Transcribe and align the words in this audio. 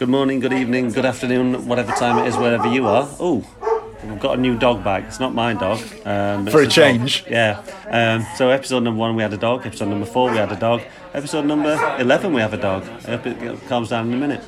Good 0.00 0.08
morning, 0.08 0.40
good 0.40 0.54
evening, 0.54 0.88
good 0.92 1.04
afternoon, 1.04 1.68
whatever 1.68 1.92
time 1.92 2.24
it 2.24 2.28
is, 2.28 2.34
wherever 2.34 2.66
you 2.66 2.86
are. 2.86 3.06
Oh, 3.20 3.44
we've 4.02 4.18
got 4.18 4.38
a 4.38 4.40
new 4.40 4.56
dog 4.58 4.82
back. 4.82 5.04
It's 5.04 5.20
not 5.20 5.34
my 5.34 5.52
dog. 5.52 5.78
Um, 6.06 6.46
For 6.46 6.60
a 6.60 6.64
dog. 6.64 6.72
change. 6.72 7.26
Yeah. 7.28 7.62
Um, 7.86 8.24
so, 8.34 8.48
episode 8.48 8.82
number 8.82 8.98
one, 8.98 9.14
we 9.14 9.22
had 9.22 9.34
a 9.34 9.36
dog. 9.36 9.66
Episode 9.66 9.90
number 9.90 10.06
four, 10.06 10.30
we 10.30 10.38
had 10.38 10.50
a 10.50 10.56
dog. 10.56 10.80
Episode 11.12 11.44
number 11.44 11.74
11, 11.98 12.32
we 12.32 12.40
have 12.40 12.54
a 12.54 12.56
dog. 12.56 12.84
I 12.84 13.10
hope 13.10 13.26
it 13.26 13.68
calms 13.68 13.90
down 13.90 14.08
in 14.08 14.14
a 14.14 14.16
minute. 14.16 14.42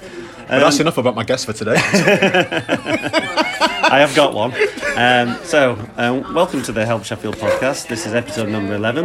But 0.49 0.61
that's 0.61 0.81
enough 0.81 0.97
about 0.97 1.15
my 1.15 1.25
guest 1.25 1.45
for 1.45 1.53
today. 1.53 1.77
I 3.93 3.99
have 3.99 4.15
got 4.15 4.33
one. 4.33 4.55
Um, 4.97 5.39
so, 5.45 5.79
um, 5.97 6.33
welcome 6.33 6.63
to 6.63 6.73
the 6.73 6.87
Help 6.87 7.05
Sheffield 7.05 7.37
podcast. 7.37 7.89
This 7.89 8.07
is 8.07 8.15
episode 8.15 8.49
number 8.49 8.75
11, 8.75 9.05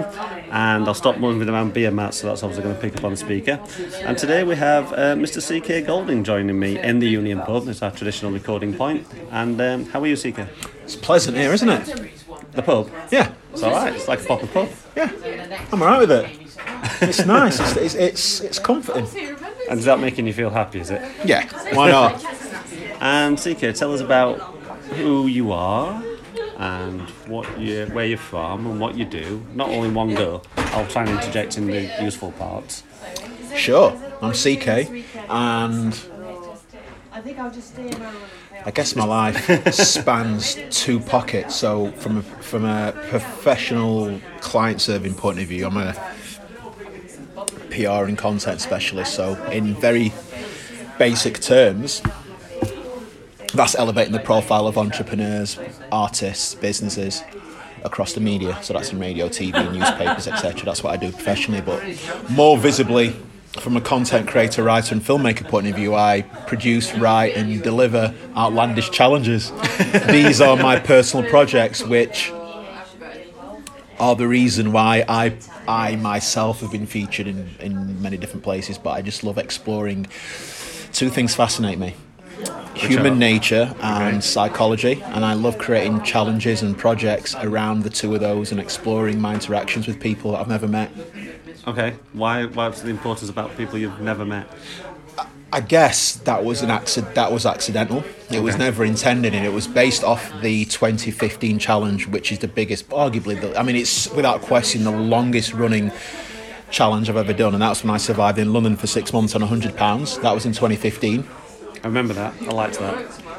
and 0.52 0.88
I'll 0.88 0.94
stop 0.94 1.18
moving 1.18 1.50
around 1.50 1.74
beer 1.74 1.92
mats, 1.92 2.18
so 2.18 2.28
that's 2.28 2.42
obviously 2.42 2.64
going 2.64 2.76
to 2.76 2.82
pick 2.82 2.96
up 2.98 3.04
on 3.04 3.12
the 3.12 3.18
speaker. 3.18 3.60
And 4.04 4.18
today 4.18 4.46
we 4.46 4.56
have 4.56 4.94
uh, 4.94 5.16
Mr. 5.16 5.42
CK 5.42 5.86
Golding 5.86 6.24
joining 6.24 6.58
me 6.58 6.80
in 6.80 7.00
the 7.00 7.08
Union 7.08 7.42
Pub. 7.42 7.68
It's 7.68 7.82
our 7.82 7.92
traditional 7.92 8.32
recording 8.32 8.74
point. 8.74 9.06
And 9.32 9.60
um, 9.60 9.86
how 9.88 10.02
are 10.02 10.08
you, 10.08 10.16
CK? 10.16 10.48
it's 10.84 10.96
pleasant 10.96 11.36
here, 11.36 11.52
isn't 11.52 11.68
it? 11.70 12.12
The 12.54 12.64
pub? 12.64 12.90
Yeah, 13.12 13.34
It's 13.52 13.64
alright, 13.64 13.94
it's 13.94 14.08
like 14.08 14.22
a 14.22 14.26
proper 14.26 14.48
pub. 14.48 14.70
yeah. 14.96 15.12
I'm 15.72 15.82
alright 15.82 16.00
with 16.00 16.12
it. 16.12 16.40
It's 17.02 17.26
nice. 17.26 17.60
It's, 17.60 17.76
it's, 17.76 17.96
it's, 17.96 18.40
it's 18.42 18.60
comforting. 18.60 19.06
And 19.70 19.80
is 19.80 19.86
that 19.86 20.00
making 20.00 20.28
you 20.28 20.34
feel 20.34 20.50
happy, 20.50 20.80
is 20.80 20.92
it? 20.92 21.02
Yeah, 21.26 21.46
why 21.76 21.92
not? 21.92 22.24
And 23.02 23.38
CK, 23.38 23.76
tell 23.76 23.94
us 23.94 24.02
about 24.02 24.57
who 24.96 25.28
you 25.28 25.52
are 25.52 26.04
and 26.58 27.02
what 27.28 27.60
you, 27.60 27.86
where 27.88 28.06
you're 28.06 28.18
from 28.18 28.66
and 28.66 28.80
what 28.80 28.96
you 28.96 29.06
do. 29.06 29.46
Not 29.54 29.70
all 29.70 29.84
in 29.84 29.94
one 29.94 30.16
go. 30.16 30.42
I'll 30.58 30.88
try 30.88 31.04
and 31.04 31.12
interject 31.12 31.58
in 31.58 31.68
the 31.68 31.90
useful 32.02 32.32
parts. 32.34 32.84
Sure, 33.56 33.98
I'm 34.22 34.34
CK, 34.34 34.90
and 35.30 36.00
I 37.12 37.22
think 37.22 37.40
I'll 37.40 37.52
just 37.52 37.74
stay 37.74 37.90
around. 37.90 38.16
I 38.66 38.72
guess 38.72 38.96
my 38.96 39.06
life 39.06 39.74
spans 39.74 40.58
two 40.70 41.00
pockets. 41.00 41.56
So, 41.56 41.92
from 41.94 42.18
a, 42.18 42.22
from 42.22 42.66
a 42.66 42.92
professional 43.10 44.20
client 44.42 44.82
serving 44.82 45.16
point 45.16 45.40
of 45.40 45.48
view, 45.48 45.68
I'm 45.68 45.78
a 45.78 45.94
PR 47.70 48.08
and 48.08 48.18
content 48.18 48.62
specialist. 48.62 49.14
So, 49.14 49.42
in 49.46 49.74
very 49.76 50.12
basic 50.98 51.40
terms, 51.40 52.02
that's 53.58 53.76
elevating 53.76 54.14
the 54.14 54.20
profile 54.20 54.68
of 54.68 54.78
entrepreneurs, 54.78 55.60
artists, 55.92 56.56
businesses 56.56 57.24
across 57.84 58.14
the 58.14 58.22
media. 58.22 58.58
So 58.64 58.74
that's 58.74 58.92
in 58.92 59.00
radio, 59.00 59.28
TV, 59.28 59.74
newspapers, 59.74 60.28
etc. 60.28 60.64
That's 60.66 60.84
what 60.84 60.94
I 60.94 60.98
do 60.98 61.12
professionally. 61.12 61.62
But 61.62 61.84
more 62.30 62.58
visibly, 62.58 63.16
from 63.60 63.76
a 63.76 63.82
content 63.82 64.28
creator, 64.28 64.64
writer, 64.64 64.94
and 64.94 65.04
filmmaker 65.04 65.48
point 65.48 65.68
of 65.68 65.76
view, 65.76 65.96
I 65.96 66.22
produce, 66.22 66.94
write, 66.96 67.36
and 67.36 67.62
deliver 67.64 68.14
outlandish 68.36 68.92
challenges. 68.92 69.52
These 70.08 70.42
are 70.42 70.56
my 70.56 70.80
personal 70.80 71.28
projects, 71.30 71.84
which 71.84 72.32
are 74.00 74.16
the 74.16 74.28
reason 74.28 74.72
why 74.72 75.04
I, 75.08 75.36
I 75.68 75.96
myself 75.96 76.62
have 76.62 76.72
been 76.72 76.86
featured 76.86 77.26
in, 77.26 77.50
in 77.60 78.00
many 78.02 78.18
different 78.18 78.44
places. 78.44 78.78
But 78.78 78.92
I 78.92 79.02
just 79.02 79.24
love 79.24 79.40
exploring. 79.40 80.06
Two 80.94 81.10
things 81.10 81.34
fascinate 81.34 81.80
me 81.80 81.96
human 82.78 83.18
nature 83.20 83.74
and 83.82 84.24
psychology, 84.24 85.02
and 85.06 85.26
I 85.26 85.34
love 85.34 85.58
creating 85.58 86.04
challenges 86.04 86.62
and 86.62 86.78
projects 86.78 87.36
around 87.36 87.84
the 87.84 87.90
two 87.90 88.14
of 88.14 88.22
those 88.22 88.52
and 88.52 88.60
exploring 88.60 89.20
my 89.20 89.34
interactions 89.34 89.88
with 89.88 90.00
people 90.00 90.32
that 90.32 90.42
I've 90.42 90.48
never 90.48 90.68
met. 90.68 90.92
Okay, 91.68 91.96
why? 92.14 92.46
What's 92.46 92.82
the 92.82 92.90
importance 92.90 93.30
about 93.30 93.56
people 93.58 93.78
you've 93.78 94.00
never 94.00 94.26
met? 94.26 94.48
I 95.52 95.62
guess 95.62 96.14
that 96.18 96.44
was 96.44 96.62
an 96.62 96.70
accident. 96.70 97.16
That 97.16 97.32
was 97.32 97.46
accidental. 97.46 98.04
It 98.30 98.42
was 98.42 98.56
Okay. 98.56 98.66
never 98.66 98.84
intended, 98.86 99.34
and 99.34 99.46
it 99.46 99.54
was 99.54 99.66
based 99.66 100.04
off 100.04 100.32
the 100.42 100.66
2015 100.66 101.58
challenge, 101.58 102.08
which 102.08 102.32
is 102.32 102.40
the 102.40 102.48
biggest, 102.50 102.88
arguably. 102.90 103.40
The, 103.40 103.58
I 103.58 103.64
mean, 103.64 103.76
it's 103.78 104.10
without 104.12 104.42
question 104.42 104.84
the 104.84 104.92
longest 104.92 105.54
running 105.54 105.92
challenge 106.70 107.10
I've 107.10 107.18
ever 107.18 107.32
done, 107.34 107.54
and 107.54 107.62
that's 107.62 107.84
when 107.84 107.94
I 107.94 107.98
survived 107.98 108.38
in 108.40 108.52
London 108.52 108.76
for 108.76 108.88
six 108.88 109.14
months 109.14 109.36
on 109.36 109.42
100 109.42 109.76
pounds. 109.78 110.20
That 110.20 110.34
was 110.34 110.46
in 110.46 110.52
2015. 110.52 111.26
I 111.84 111.88
remember 111.88 112.14
that. 112.14 112.34
I 112.42 112.46
liked 112.46 112.80
that. 112.80 112.96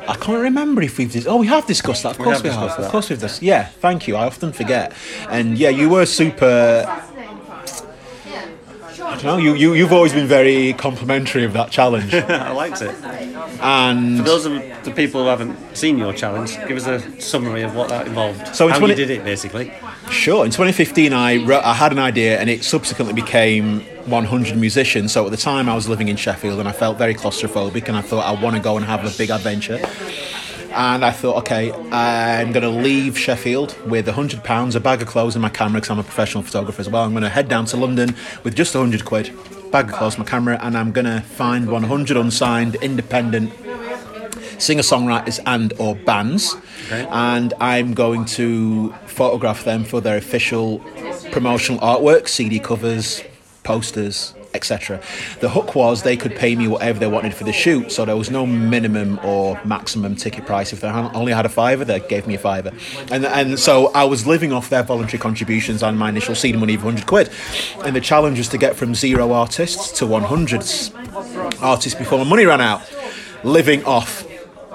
I 0.09 0.15
can't 0.15 0.43
remember 0.43 0.81
if 0.82 0.97
we've 0.99 1.10
dis- 1.12 1.26
oh 1.26 1.37
we 1.37 1.47
have 1.49 1.66
discussed 1.66 2.03
that. 2.04 2.12
Of 2.12 2.19
course 2.19 2.43
we 2.43 2.49
have. 2.49 2.59
discussed 2.60 2.76
that. 2.78 2.87
Of 2.87 2.91
course 2.93 3.10
we've 3.10 3.19
discussed. 3.21 3.43
Yeah, 3.43 3.66
thank 3.66 4.09
you. 4.09 4.16
I 4.16 4.25
often 4.26 4.53
forget. 4.53 4.93
And 5.28 5.59
yeah, 5.59 5.69
you 5.71 5.88
were 5.91 6.06
super. 6.06 6.84
I 9.00 9.12
don't 9.12 9.25
know. 9.25 9.37
You 9.38 9.54
you 9.54 9.75
you've 9.75 9.93
always 9.93 10.12
been 10.12 10.27
very 10.27 10.72
complimentary 10.75 11.44
of 11.44 11.53
that 11.54 11.71
challenge. 11.71 12.15
I 12.15 12.53
liked 12.53 12.82
it. 12.82 12.94
And 13.60 14.19
For 14.19 14.22
those 14.22 14.47
of 14.47 14.53
the 14.84 14.92
people 14.92 15.22
who 15.22 15.28
haven't 15.28 15.76
seen 15.76 15.98
your 15.98 16.12
challenge, 16.12 16.56
give 16.69 16.76
us 16.76 16.86
a 16.86 17.20
summary 17.20 17.62
of 17.62 17.75
what 17.75 17.88
that 17.88 18.06
involved. 18.06 18.54
So 18.54 18.69
how 18.69 18.81
when 18.81 18.91
you 18.91 18.97
did 18.97 19.10
it, 19.10 19.25
basically. 19.25 19.72
Sure. 20.10 20.44
In 20.44 20.50
2015, 20.50 21.12
I 21.12 21.44
wrote, 21.44 21.64
I 21.64 21.75
had 21.75 21.92
an 21.92 21.98
idea, 21.98 22.38
and 22.41 22.48
it 22.48 22.64
subsequently 22.64 23.14
became 23.14 23.81
100 24.06 24.56
musicians. 24.56 25.12
So 25.12 25.25
at 25.25 25.31
the 25.31 25.36
time, 25.36 25.69
I 25.69 25.75
was 25.75 25.88
living 25.88 26.09
in 26.09 26.16
Sheffield, 26.16 26.59
and 26.59 26.69
I 26.69 26.72
felt 26.72 26.98
very 26.98 27.14
claustrophobic, 27.14 27.88
and 27.88 27.97
I 27.97 28.00
thought 28.00 28.25
I 28.25 28.41
want 28.41 28.56
to 28.56 28.62
go 28.62 28.76
and 28.76 28.86
have 28.86 29.04
a 29.04 29.16
big 29.19 29.31
adventure. 29.31 29.80
And 30.70 31.04
I 31.04 31.10
thought, 31.10 31.36
okay, 31.38 31.72
I'm 31.91 32.53
going 32.53 32.62
to 32.62 32.69
leave 32.70 33.19
Sheffield 33.19 33.76
with 33.88 34.06
100 34.06 34.44
pounds, 34.44 34.76
a 34.76 34.80
bag 34.80 35.03
of 35.03 35.09
clothes, 35.09 35.34
and 35.34 35.42
my 35.42 35.48
camera, 35.48 35.80
because 35.80 35.91
I'm 35.91 35.98
a 35.98 36.04
professional 36.04 36.42
photographer 36.42 36.80
as 36.80 36.88
well. 36.88 37.04
I'm 37.04 37.12
going 37.12 37.22
to 37.22 37.28
head 37.28 37.48
down 37.48 37.65
to 37.66 37.76
London 37.76 38.15
with 38.44 38.54
just 38.54 38.75
100 38.75 39.04
quid, 39.04 39.36
bag 39.71 39.89
clothes, 39.89 40.19
my 40.19 40.25
camera, 40.25 40.59
and 40.62 40.77
I'm 40.77 40.93
going 40.93 41.05
to 41.06 41.21
find 41.21 41.69
100 41.71 42.17
unsigned, 42.17 42.75
independent 42.77 43.53
singer-songwriters 44.59 45.39
and 45.47 45.73
or 45.79 45.95
bands 45.95 46.56
Okay. 46.87 47.06
and 47.11 47.55
i'm 47.61 47.95
going 47.95 48.25
to 48.25 48.93
photograph 49.07 49.62
them 49.65 49.84
for 49.84 50.01
their 50.01 50.17
official 50.17 50.81
promotional 51.31 51.78
artwork 51.81 52.27
cd 52.28 52.59
covers 52.59 53.23
posters 53.62 54.34
etc. 54.59 55.01
The 55.41 55.49
hook 55.49 55.75
was 55.75 56.03
they 56.03 56.17
could 56.17 56.35
pay 56.37 56.55
me 56.55 56.69
whatever 56.69 56.99
they 56.99 57.07
wanted 57.07 57.33
for 57.35 57.45
the 57.45 57.53
shoot 57.53 57.91
so 57.91 58.05
there 58.05 58.17
was 58.17 58.31
no 58.31 58.45
minimum 58.45 59.19
or 59.25 59.59
maximum 59.65 60.15
ticket 60.17 60.45
price. 60.45 60.73
If 60.73 60.81
they 60.83 60.89
only 60.89 61.33
had 61.33 61.47
a 61.47 61.49
fiver 61.49 61.85
they 61.85 62.01
gave 62.01 62.27
me 62.27 62.35
a 62.35 62.39
fiver. 62.39 62.73
And, 63.11 63.25
and 63.25 63.59
so 63.59 63.91
i 63.95 64.05
was 64.05 64.27
living 64.27 64.53
off 64.53 64.69
their 64.69 64.83
voluntary 64.83 65.19
contributions 65.19 65.83
and 65.83 65.99
my 65.99 66.09
initial 66.11 66.35
seed 66.35 66.59
money 66.59 66.75
of 66.75 66.85
100 66.85 67.07
quid. 67.07 67.31
And 67.85 67.97
the 67.97 68.01
challenge 68.01 68.39
was 68.39 68.49
to 68.49 68.59
get 68.59 68.77
from 68.77 68.95
zero 68.95 69.33
artists 69.33 69.99
to 69.99 70.07
100 70.07 70.63
artists 71.63 71.99
before 71.99 72.19
my 72.19 72.25
money 72.25 72.45
ran 72.45 72.61
out. 72.61 72.83
Living 73.45 73.85
off 73.85 74.28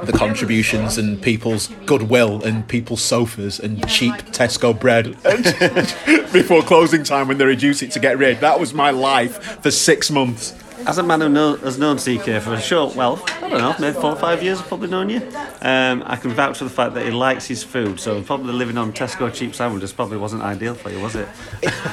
the 0.04 0.12
contributions 0.12 0.98
and 0.98 1.22
people's 1.22 1.68
goodwill 1.86 2.44
and 2.44 2.68
people's 2.68 3.02
sofas 3.02 3.60
and 3.60 3.88
cheap 3.88 4.14
Tesco 4.32 4.78
bread 4.78 5.16
before 6.34 6.62
closing 6.62 7.04
time 7.04 7.28
when 7.28 7.38
they 7.38 7.46
reduce 7.46 7.82
it 7.82 7.92
to 7.92 8.00
get 8.00 8.18
rid. 8.18 8.40
That 8.40 8.60
was 8.60 8.74
my 8.74 8.90
life 8.90 9.62
for 9.62 9.72
six 9.72 10.12
months. 10.12 10.56
As 10.86 10.98
a 10.98 11.04
man 11.04 11.22
who 11.22 11.30
know, 11.30 11.56
has 11.58 11.78
known 11.78 11.98
CK 11.98 12.42
for 12.42 12.54
a 12.54 12.60
short, 12.60 12.94
well, 12.96 13.24
I 13.42 13.48
don't 13.48 13.60
know, 13.60 13.74
maybe 13.80 13.94
four 13.94 14.12
or 14.12 14.16
five 14.18 14.44
years, 14.44 14.60
I've 14.60 14.68
probably 14.68 14.90
known 14.90 15.10
you. 15.10 15.22
Um, 15.62 16.04
I 16.06 16.18
can 16.18 16.32
vouch 16.32 16.58
for 16.58 16.66
the 16.66 16.70
fact 16.70 16.94
that 16.96 17.06
he 17.06 17.12
likes 17.12 17.48
his 17.48 17.64
food, 17.64 18.02
so 18.02 18.22
probably 18.22 18.52
living 18.52 18.78
on 18.78 18.92
Tesco 18.92 19.34
cheap 19.34 19.56
sandwiches 19.56 19.94
probably 19.94 20.18
wasn't 20.18 20.44
ideal 20.44 20.76
for 20.76 20.90
you, 20.90 21.00
was 21.00 21.16
it? 21.16 21.30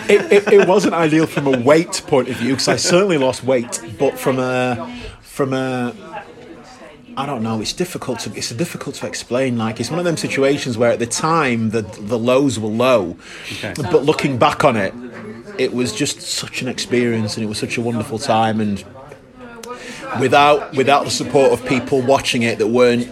It, 0.09 0.33
it, 0.33 0.53
it 0.53 0.69
wasn't 0.69 0.95
ideal 0.95 1.29
from 1.29 1.47
a 1.47 1.57
weight 1.61 2.03
point 2.09 2.31
of 2.31 2.37
view 2.37 2.55
because 2.55 2.67
I 2.67 2.77
certainly 2.77 3.17
lost 3.17 3.45
weight, 3.45 3.81
but 3.97 4.19
from 4.19 4.41
a 4.41 4.93
from 5.21 5.53
a 5.53 5.95
I 7.17 7.27
don't 7.27 7.43
know. 7.43 7.61
It's 7.61 7.73
difficult 7.73 8.21
to 8.21 8.33
it's 8.35 8.51
difficult 8.51 8.95
to 8.97 9.07
explain. 9.07 9.59
Like 9.59 9.81
it's 9.81 9.91
one 9.91 9.99
of 9.99 10.05
them 10.05 10.17
situations 10.17 10.79
where 10.79 10.91
at 10.91 10.99
the 10.99 11.07
time 11.07 11.71
the 11.71 11.83
the 11.83 12.19
lows 12.19 12.59
were 12.59 12.69
low, 12.69 13.17
Okay. 13.59 13.75
but 13.77 14.05
looking 14.05 14.39
back 14.39 14.65
on 14.65 14.77
it, 14.77 14.95
it 15.59 15.73
was 15.73 15.93
just 15.93 16.21
such 16.21 16.63
an 16.63 16.69
experience 16.69 17.37
and 17.37 17.45
it 17.45 17.49
was 17.49 17.59
such 17.59 17.77
a 17.77 17.81
wonderful 17.81 18.19
time 18.19 18.61
and. 18.61 18.85
Without 20.21 20.75
without 20.75 21.05
the 21.05 21.11
support 21.11 21.53
of 21.53 21.65
people 21.67 22.03
watching 22.03 22.43
it 22.43 22.59
that 22.59 22.67
weren't 22.69 23.09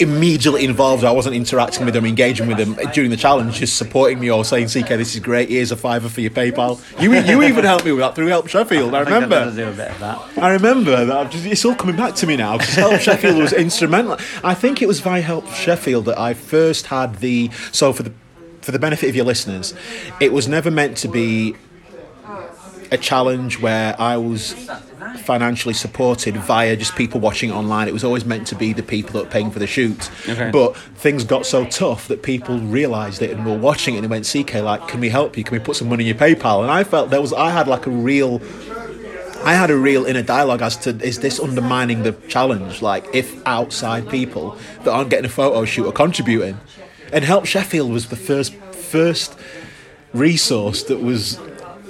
immediately 0.00 0.64
involved, 0.64 1.04
I 1.04 1.10
wasn't 1.10 1.34
interacting 1.36 1.84
with 1.84 1.94
them, 1.94 2.04
engaging 2.04 2.46
with 2.46 2.58
them 2.58 2.76
during 2.92 3.10
the 3.10 3.16
challenge, 3.16 3.54
just 3.56 3.76
supporting 3.76 4.18
me 4.18 4.30
or 4.30 4.44
saying, 4.44 4.68
"CK, 4.68 4.88
this 4.88 5.14
is 5.14 5.20
great. 5.20 5.48
Here's 5.48 5.72
a 5.72 5.76
fiver 5.76 6.08
for 6.08 6.20
your 6.20 6.30
PayPal." 6.30 6.80
You 7.00 7.14
you 7.14 7.42
even 7.42 7.64
helped 7.64 7.84
me 7.84 7.92
with 7.92 8.00
that 8.00 8.14
through 8.14 8.28
Help 8.28 8.48
Sheffield. 8.48 8.94
I 8.94 8.98
I 8.98 9.00
remember. 9.02 9.50
do 9.50 9.68
a 9.68 9.72
bit 9.72 9.90
of 9.90 9.98
that. 10.00 10.18
I 10.38 10.50
remember 10.50 11.04
that. 11.04 11.30
Just, 11.30 11.46
it's 11.46 11.64
all 11.64 11.74
coming 11.74 11.96
back 11.96 12.14
to 12.16 12.26
me 12.26 12.36
now 12.36 12.58
because 12.58 12.74
Help 12.74 13.00
Sheffield 13.00 13.36
was 13.38 13.52
instrumental. 13.52 14.18
I 14.42 14.54
think 14.54 14.82
it 14.82 14.86
was 14.88 15.00
via 15.00 15.20
Help 15.22 15.48
Sheffield 15.48 16.06
that 16.06 16.18
I 16.18 16.34
first 16.34 16.86
had 16.86 17.16
the. 17.16 17.50
So 17.72 17.92
for 17.92 18.02
the 18.02 18.12
for 18.62 18.72
the 18.72 18.78
benefit 18.78 19.08
of 19.08 19.14
your 19.14 19.24
listeners, 19.24 19.74
it 20.20 20.32
was 20.32 20.48
never 20.48 20.70
meant 20.70 20.96
to 20.98 21.08
be 21.08 21.54
a 22.90 22.98
challenge 22.98 23.60
where 23.60 24.00
I 24.00 24.16
was 24.16 24.54
financially 25.18 25.74
supported 25.74 26.36
via 26.36 26.76
just 26.76 26.94
people 26.96 27.20
watching 27.20 27.50
it 27.50 27.54
online. 27.54 27.88
It 27.88 27.94
was 27.94 28.04
always 28.04 28.24
meant 28.24 28.46
to 28.48 28.54
be 28.54 28.72
the 28.72 28.82
people 28.82 29.12
that 29.12 29.24
were 29.24 29.30
paying 29.30 29.50
for 29.50 29.58
the 29.58 29.66
shoot. 29.66 30.10
Okay. 30.28 30.50
But 30.50 30.76
things 30.76 31.24
got 31.24 31.46
so 31.46 31.64
tough 31.66 32.08
that 32.08 32.22
people 32.22 32.58
realised 32.58 33.22
it 33.22 33.30
and 33.30 33.44
were 33.44 33.58
watching 33.58 33.94
it 33.94 33.98
and 33.98 34.04
they 34.04 34.08
went, 34.08 34.26
CK, 34.26 34.54
like, 34.54 34.88
can 34.88 35.00
we 35.00 35.08
help 35.08 35.36
you? 35.36 35.44
Can 35.44 35.58
we 35.58 35.64
put 35.64 35.76
some 35.76 35.88
money 35.88 36.08
in 36.08 36.16
your 36.16 36.16
PayPal? 36.16 36.62
And 36.62 36.70
I 36.70 36.84
felt 36.84 37.10
there 37.10 37.20
was 37.20 37.32
I 37.32 37.50
had 37.50 37.68
like 37.68 37.86
a 37.86 37.90
real 37.90 38.40
I 39.44 39.54
had 39.54 39.70
a 39.70 39.76
real 39.76 40.04
inner 40.06 40.22
dialogue 40.24 40.60
as 40.60 40.76
to 40.78 40.90
is 41.00 41.20
this 41.20 41.38
undermining 41.38 42.02
the 42.02 42.12
challenge? 42.26 42.82
Like, 42.82 43.06
if 43.14 43.46
outside 43.46 44.08
people 44.08 44.58
that 44.82 44.90
aren't 44.90 45.08
getting 45.10 45.26
a 45.26 45.28
photo 45.28 45.64
shoot 45.64 45.86
are 45.86 45.92
contributing, 45.92 46.58
and 47.12 47.24
Help 47.24 47.46
Sheffield 47.46 47.92
was 47.92 48.08
the 48.08 48.16
first 48.16 48.54
first 48.54 49.38
resource 50.12 50.82
that 50.84 51.00
was 51.00 51.38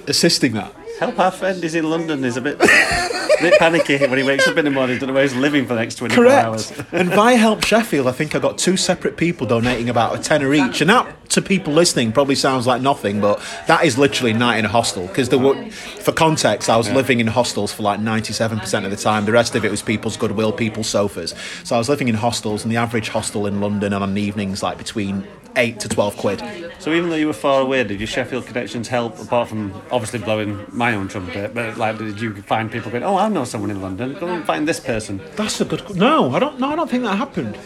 assisting 0.07 0.53
that. 0.53 0.76
Help 0.99 1.19
our 1.19 1.31
friend 1.31 1.63
is 1.63 1.75
in 1.75 1.89
London 1.91 2.25
is 2.25 2.37
a 2.37 2.41
bit, 2.41 2.59
a 2.61 3.37
bit 3.41 3.59
panicky 3.59 3.99
when 3.99 4.17
he 4.17 4.25
wakes 4.25 4.49
up 4.49 4.57
in 4.57 4.65
the 4.65 4.71
morning, 4.71 4.97
doesn't 4.97 5.09
know 5.09 5.15
where 5.15 5.23
he's 5.23 5.35
living 5.35 5.67
for 5.67 5.75
the 5.75 5.81
next 5.81 5.97
24 5.97 6.27
hours. 6.29 6.71
Correct. 6.71 6.93
and 6.93 7.11
via 7.11 7.37
Help 7.37 7.65
Sheffield, 7.65 8.07
I 8.07 8.13
think 8.13 8.35
I 8.35 8.39
got 8.39 8.57
two 8.57 8.77
separate 8.79 9.17
people 9.17 9.47
donating 9.47 9.91
about 9.91 10.19
a 10.19 10.23
tenner 10.23 10.55
each, 10.55 10.81
and 10.81 10.89
that 10.89 11.29
to 11.31 11.43
people 11.43 11.75
listening 11.75 12.13
probably 12.13 12.35
sounds 12.35 12.67
like 12.67 12.81
nothing, 12.81 13.21
but 13.21 13.43
that 13.67 13.85
is 13.85 13.99
literally 13.99 14.33
night 14.33 14.57
in 14.57 14.65
a 14.65 14.69
hostel. 14.69 15.07
Because 15.07 15.29
there 15.29 15.39
were, 15.39 15.71
for 15.71 16.13
context, 16.13 16.71
I 16.71 16.77
was 16.77 16.91
living 16.91 17.21
in 17.21 17.27
hostels 17.27 17.73
for 17.75 17.83
like 17.83 18.01
ninety-seven 18.01 18.61
percent 18.61 18.87
of 18.87 18.91
the 18.91 18.97
time. 18.97 19.27
The 19.27 19.33
rest 19.33 19.55
of 19.55 19.65
it 19.65 19.71
was 19.71 19.83
people's 19.83 20.17
goodwill, 20.17 20.53
people's 20.53 20.89
sofas. 20.89 21.35
So 21.65 21.75
I 21.75 21.79
was 21.79 21.91
living 21.91 22.09
in 22.09 22.15
hostels, 22.15 22.63
and 22.65 22.73
the 22.73 22.77
average 22.79 23.11
hostel 23.11 23.47
in 23.47 23.61
London 23.61 23.93
and 23.93 24.03
on 24.03 24.17
evenings 24.17 24.63
like 24.63 24.79
between 24.79 25.27
eight 25.57 25.81
to 25.81 25.89
twelve 25.89 26.17
quid. 26.17 26.43
So 26.79 26.93
even 26.93 27.11
though 27.11 27.17
you 27.17 27.27
were 27.27 27.33
far 27.33 27.61
away, 27.61 27.83
did 27.85 28.01
your 28.01 28.07
Sheffield 28.07 28.47
connections 28.47 28.89
help, 28.89 29.19
apart 29.19 29.49
from 29.49 29.73
obviously 29.91 30.19
blowing 30.21 30.65
my 30.71 30.95
own 30.95 31.09
trumpet, 31.09 31.55
but 31.55 31.77
like 31.77 31.99
did 31.99 32.21
you 32.21 32.35
find 32.43 32.71
people 32.71 32.91
going, 32.91 33.03
oh, 33.03 33.17
I 33.17 33.29
know 33.29 33.45
someone 33.45 33.71
in 33.71 33.81
London, 33.81 34.15
go 34.15 34.29
and 34.29 34.45
find 34.45 34.69
this 34.69 34.81
person? 34.81 35.21
That's 35.37 35.61
a 35.61 35.65
good. 35.65 35.97
No, 35.97 36.35
I 36.35 36.39
don't. 36.39 36.61
No, 36.61 36.69
I 36.69 36.77
don't 36.77 36.91
think 36.91 37.05
that 37.05 37.17
happened. 37.17 37.59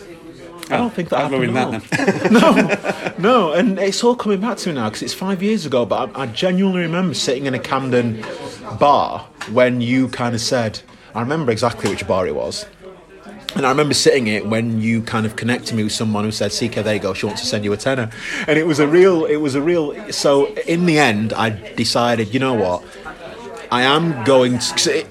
I 0.71 0.77
don't 0.77 0.87
oh, 0.87 0.89
think 0.91 1.09
that 1.09 1.19
I've 1.19 1.33
happened. 1.33 1.57
at 1.57 2.31
that 2.31 2.43
all. 2.43 3.19
no, 3.19 3.49
no, 3.49 3.53
and 3.53 3.79
it's 3.79 4.05
all 4.05 4.15
coming 4.15 4.41
back 4.41 4.57
to 4.59 4.69
me 4.69 4.77
now 4.77 4.89
because 4.89 5.03
it's 5.03 5.15
five 5.15 5.43
years 5.43 5.67
ago. 5.67 5.85
But 5.85 6.17
I, 6.17 6.23
I 6.23 6.27
genuinely 6.27 6.83
remember 6.83 7.15
sitting 7.15 7.47
in 7.47 7.55
a 7.55 7.59
Camden 7.59 8.25
bar 8.79 9.27
when 9.51 9.81
you 9.81 10.09
kind 10.09 10.33
of 10.33 10.41
said, 10.41 10.81
I 11.13 11.23
remember 11.23 11.51
exactly 11.51 11.91
which 11.91 12.07
bar 12.07 12.27
it 12.29 12.37
was. 12.37 12.67
And 13.57 13.67
I 13.67 13.71
remember 13.71 13.95
sitting 13.95 14.29
it 14.29 14.47
when 14.47 14.81
you 14.81 15.03
kind 15.03 15.27
of 15.27 15.37
connected 15.37 15.75
me 15.75 15.83
with 15.83 15.93
someone 15.93 16.25
who 16.25 16.31
said, 16.31 16.53
"CK, 16.53 16.83
there 16.83 16.95
you 16.95 17.01
go. 17.01 17.15
She 17.15 17.27
wants 17.27 17.41
to 17.43 17.47
send 17.47 17.65
you 17.65 17.73
a 17.73 17.77
tenner," 17.77 18.09
and 18.47 18.59
it 18.59 18.67
was 18.67 18.79
a 18.79 18.87
real, 18.87 19.25
it 19.25 19.37
was 19.37 19.55
a 19.55 19.61
real. 19.61 20.13
So 20.13 20.55
in 20.67 20.87
the 20.87 20.99
end, 20.99 21.33
I 21.33 21.51
decided, 21.75 22.33
you 22.33 22.41
know 22.41 22.55
what, 22.55 22.85
I 23.71 23.83
am 23.83 24.25
going 24.25 24.59
to. 24.59 25.05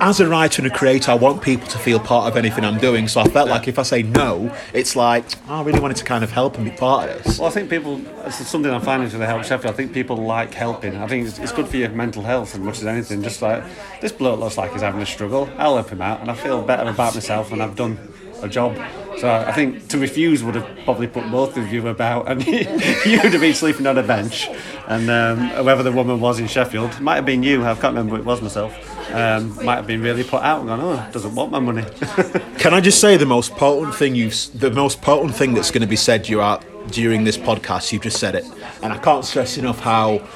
As 0.00 0.20
a 0.20 0.28
writer 0.28 0.62
and 0.62 0.70
a 0.70 0.74
creator, 0.74 1.10
I 1.10 1.14
want 1.14 1.42
people 1.42 1.66
to 1.68 1.78
feel 1.78 1.98
part 1.98 2.30
of 2.30 2.36
anything 2.36 2.64
I'm 2.64 2.78
doing. 2.78 3.08
So 3.08 3.20
I 3.20 3.24
felt 3.28 3.48
like 3.48 3.68
if 3.68 3.78
I 3.78 3.82
say 3.82 4.02
no, 4.02 4.54
it's 4.72 4.96
like 4.96 5.24
oh, 5.48 5.56
I 5.56 5.62
really 5.62 5.80
wanted 5.80 5.96
to 5.98 6.04
kind 6.04 6.24
of 6.24 6.30
help 6.32 6.56
and 6.56 6.64
be 6.64 6.70
part 6.70 7.10
of 7.10 7.22
this. 7.22 7.38
Well, 7.38 7.48
I 7.48 7.50
think 7.50 7.70
people, 7.70 8.00
it's 8.24 8.46
something 8.46 8.72
I'm 8.72 8.80
finding 8.80 9.08
with 9.08 9.18
the 9.18 9.26
Help 9.26 9.44
Sheffield, 9.44 9.72
I 9.72 9.76
think 9.76 9.92
people 9.92 10.16
like 10.16 10.54
helping. 10.54 10.96
I 10.96 11.06
think 11.06 11.26
it's, 11.26 11.38
it's 11.38 11.52
good 11.52 11.68
for 11.68 11.76
your 11.76 11.90
mental 11.90 12.22
health 12.22 12.54
as 12.54 12.60
much 12.60 12.78
as 12.78 12.86
anything. 12.86 13.22
Just 13.22 13.42
like, 13.42 13.64
this 14.00 14.12
bloke 14.12 14.40
looks 14.40 14.58
like 14.58 14.72
he's 14.72 14.82
having 14.82 15.00
a 15.00 15.06
struggle, 15.06 15.48
I'll 15.58 15.74
help 15.76 15.90
him 15.90 16.02
out, 16.02 16.20
and 16.20 16.30
I 16.30 16.34
feel 16.34 16.62
better 16.62 16.88
about 16.88 17.14
myself 17.14 17.50
when 17.50 17.60
I've 17.60 17.76
done 17.76 17.98
a 18.42 18.48
job. 18.48 18.76
So 19.18 19.30
I 19.30 19.52
think 19.52 19.88
to 19.88 19.98
refuse 19.98 20.42
would 20.42 20.56
have 20.56 20.84
probably 20.84 21.06
put 21.06 21.30
both 21.30 21.56
of 21.56 21.72
you 21.72 21.86
about, 21.88 22.28
and 22.28 22.44
you'd 22.46 22.66
have 22.66 23.40
been 23.40 23.54
sleeping 23.54 23.86
on 23.86 23.96
a 23.96 24.02
bench. 24.02 24.48
And 24.86 25.10
um, 25.10 25.38
whoever 25.50 25.82
the 25.82 25.92
woman 25.92 26.20
was 26.20 26.40
in 26.40 26.46
Sheffield, 26.46 27.00
might 27.00 27.16
have 27.16 27.26
been 27.26 27.42
you, 27.42 27.64
I 27.64 27.74
can't 27.74 27.94
remember 27.94 28.16
it 28.16 28.24
was 28.24 28.42
myself, 28.42 28.74
um, 29.14 29.54
might 29.64 29.76
have 29.76 29.86
been 29.86 30.02
really 30.02 30.24
put 30.24 30.42
out 30.42 30.60
and 30.60 30.68
gone, 30.68 30.80
oh, 30.80 31.10
doesn't 31.12 31.34
want 31.34 31.52
my 31.52 31.60
money. 31.60 31.84
Can 32.58 32.74
I 32.74 32.80
just 32.80 33.00
say 33.00 33.16
the 33.16 33.26
most 33.26 33.52
potent 33.52 33.94
thing 33.94 34.14
you, 34.14 34.30
the 34.30 34.70
most 34.70 35.00
potent 35.00 35.34
thing 35.34 35.54
that's 35.54 35.70
going 35.70 35.82
to 35.82 35.86
be 35.86 35.96
said 35.96 36.28
you 36.28 36.40
are 36.40 36.60
during 36.88 37.24
this 37.24 37.38
podcast? 37.38 37.92
You've 37.92 38.02
just 38.02 38.18
said 38.18 38.34
it, 38.34 38.44
and 38.82 38.92
I 38.92 38.98
can't 38.98 39.24
stress 39.24 39.56
enough 39.56 39.80
how 39.80 40.26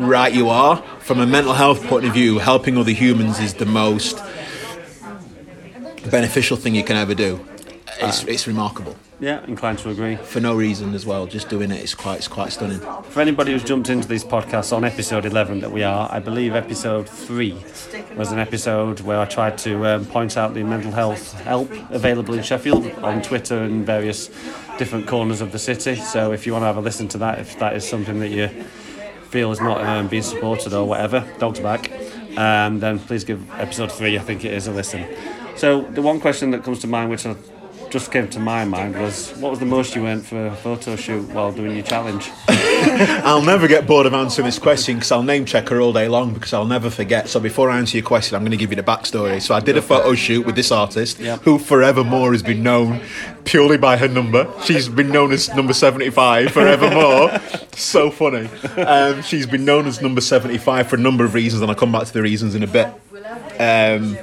right 0.00 0.32
you 0.32 0.48
are. 0.48 0.82
From 1.00 1.20
a 1.20 1.26
mental 1.26 1.52
health 1.52 1.84
point 1.84 2.04
of 2.04 2.14
view, 2.14 2.38
helping 2.38 2.78
other 2.78 2.92
humans 2.92 3.38
is 3.40 3.54
the 3.54 3.66
most 3.66 4.18
beneficial 6.10 6.56
thing 6.56 6.74
you 6.74 6.84
can 6.84 6.96
ever 6.96 7.14
do. 7.14 7.44
It's, 8.00 8.24
it's 8.24 8.46
remarkable 8.46 8.96
yeah, 9.22 9.44
inclined 9.46 9.78
to 9.78 9.90
agree. 9.90 10.16
for 10.16 10.40
no 10.40 10.56
reason 10.56 10.94
as 10.94 11.06
well. 11.06 11.26
Just 11.26 11.48
doing 11.48 11.70
it 11.70 11.80
is 11.80 11.94
quite, 11.94 12.16
it's 12.16 12.26
quite 12.26 12.50
stunning. 12.50 12.80
For 13.04 13.20
anybody 13.20 13.52
who's 13.52 13.62
jumped 13.62 13.88
into 13.88 14.08
these 14.08 14.24
podcasts 14.24 14.76
on 14.76 14.84
episode 14.84 15.24
11 15.24 15.60
that 15.60 15.70
we 15.70 15.84
are, 15.84 16.08
I 16.10 16.18
believe 16.18 16.56
episode 16.56 17.08
3 17.08 17.52
was 18.16 18.32
an 18.32 18.40
episode 18.40 18.98
where 19.00 19.20
I 19.20 19.24
tried 19.24 19.58
to 19.58 19.86
um, 19.86 20.06
point 20.06 20.36
out 20.36 20.54
the 20.54 20.64
mental 20.64 20.90
health 20.90 21.34
help 21.42 21.70
available 21.90 22.34
in 22.34 22.42
Sheffield 22.42 22.90
on 22.94 23.22
Twitter 23.22 23.62
and 23.62 23.86
various 23.86 24.28
different 24.76 25.06
corners 25.06 25.40
of 25.40 25.52
the 25.52 25.58
city. 25.58 25.94
So 25.94 26.32
if 26.32 26.44
you 26.44 26.52
want 26.52 26.62
to 26.62 26.66
have 26.66 26.76
a 26.76 26.80
listen 26.80 27.06
to 27.08 27.18
that, 27.18 27.38
if 27.38 27.56
that 27.60 27.76
is 27.76 27.88
something 27.88 28.18
that 28.18 28.30
you 28.30 28.48
feel 29.28 29.52
is 29.52 29.60
not 29.60 29.80
um, 29.82 30.08
being 30.08 30.24
supported 30.24 30.74
or 30.74 30.84
whatever, 30.84 31.24
dog's 31.38 31.60
back, 31.60 31.92
um, 32.36 32.80
then 32.80 32.98
please 32.98 33.22
give 33.22 33.48
episode 33.52 33.92
3, 33.92 34.18
I 34.18 34.20
think 34.20 34.44
it 34.44 34.52
is, 34.52 34.66
a 34.66 34.72
listen. 34.72 35.06
So 35.56 35.82
the 35.82 36.02
one 36.02 36.20
question 36.20 36.50
that 36.52 36.64
comes 36.64 36.80
to 36.80 36.86
mind, 36.86 37.10
which 37.10 37.26
I 37.26 37.36
just 37.90 38.10
came 38.10 38.26
to 38.26 38.40
my 38.40 38.64
mind 38.64 38.98
was 38.98 39.32
what 39.32 39.50
was 39.50 39.58
the 39.58 39.66
most 39.66 39.94
you 39.94 40.02
went 40.02 40.24
for 40.24 40.46
a 40.46 40.56
photo 40.56 40.96
shoot 40.96 41.28
while 41.28 41.52
doing 41.52 41.76
your 41.76 41.84
challenge? 41.84 42.30
I'll 42.48 43.42
never 43.42 43.68
get 43.68 43.86
bored 43.86 44.06
of 44.06 44.14
answering 44.14 44.46
this 44.46 44.58
question 44.58 44.96
because 44.96 45.12
I'll 45.12 45.22
name 45.22 45.44
check 45.44 45.68
her 45.68 45.78
all 45.80 45.92
day 45.92 46.08
long 46.08 46.32
because 46.32 46.54
I'll 46.54 46.64
never 46.64 46.88
forget. 46.88 47.28
So 47.28 47.38
before 47.38 47.68
I 47.70 47.78
answer 47.78 47.98
your 47.98 48.06
question, 48.06 48.34
I'm 48.34 48.42
going 48.42 48.50
to 48.52 48.56
give 48.56 48.70
you 48.70 48.76
the 48.76 48.82
backstory. 48.82 49.42
So 49.42 49.54
I 49.54 49.60
did 49.60 49.76
a 49.76 49.82
photo 49.82 50.14
shoot 50.14 50.46
with 50.46 50.56
this 50.56 50.72
artist 50.72 51.18
Yep. 51.20 51.42
who 51.42 51.58
forevermore 51.58 52.32
has 52.32 52.42
been 52.42 52.62
known 52.62 53.02
purely 53.44 53.76
by 53.76 53.98
her 53.98 54.08
number. 54.08 54.50
She's 54.64 54.88
been 54.88 55.10
known 55.10 55.30
as 55.30 55.54
number 55.54 55.74
75 55.74 56.50
forevermore. 56.50 57.38
so 57.76 58.10
funny. 58.10 58.48
Um, 58.80 59.20
she's 59.22 59.46
been 59.46 59.66
known 59.66 59.86
as 59.86 60.00
number 60.00 60.22
75 60.22 60.88
for 60.88 60.96
a 60.96 60.98
number 60.98 61.24
of 61.24 61.34
reasons, 61.34 61.60
and 61.60 61.70
I'll 61.70 61.76
come 61.76 61.92
back 61.92 62.06
to 62.06 62.12
the 62.12 62.22
reasons 62.22 62.54
in 62.54 62.62
a 62.62 62.66
bit. 62.66 62.86
Um, 63.60 64.16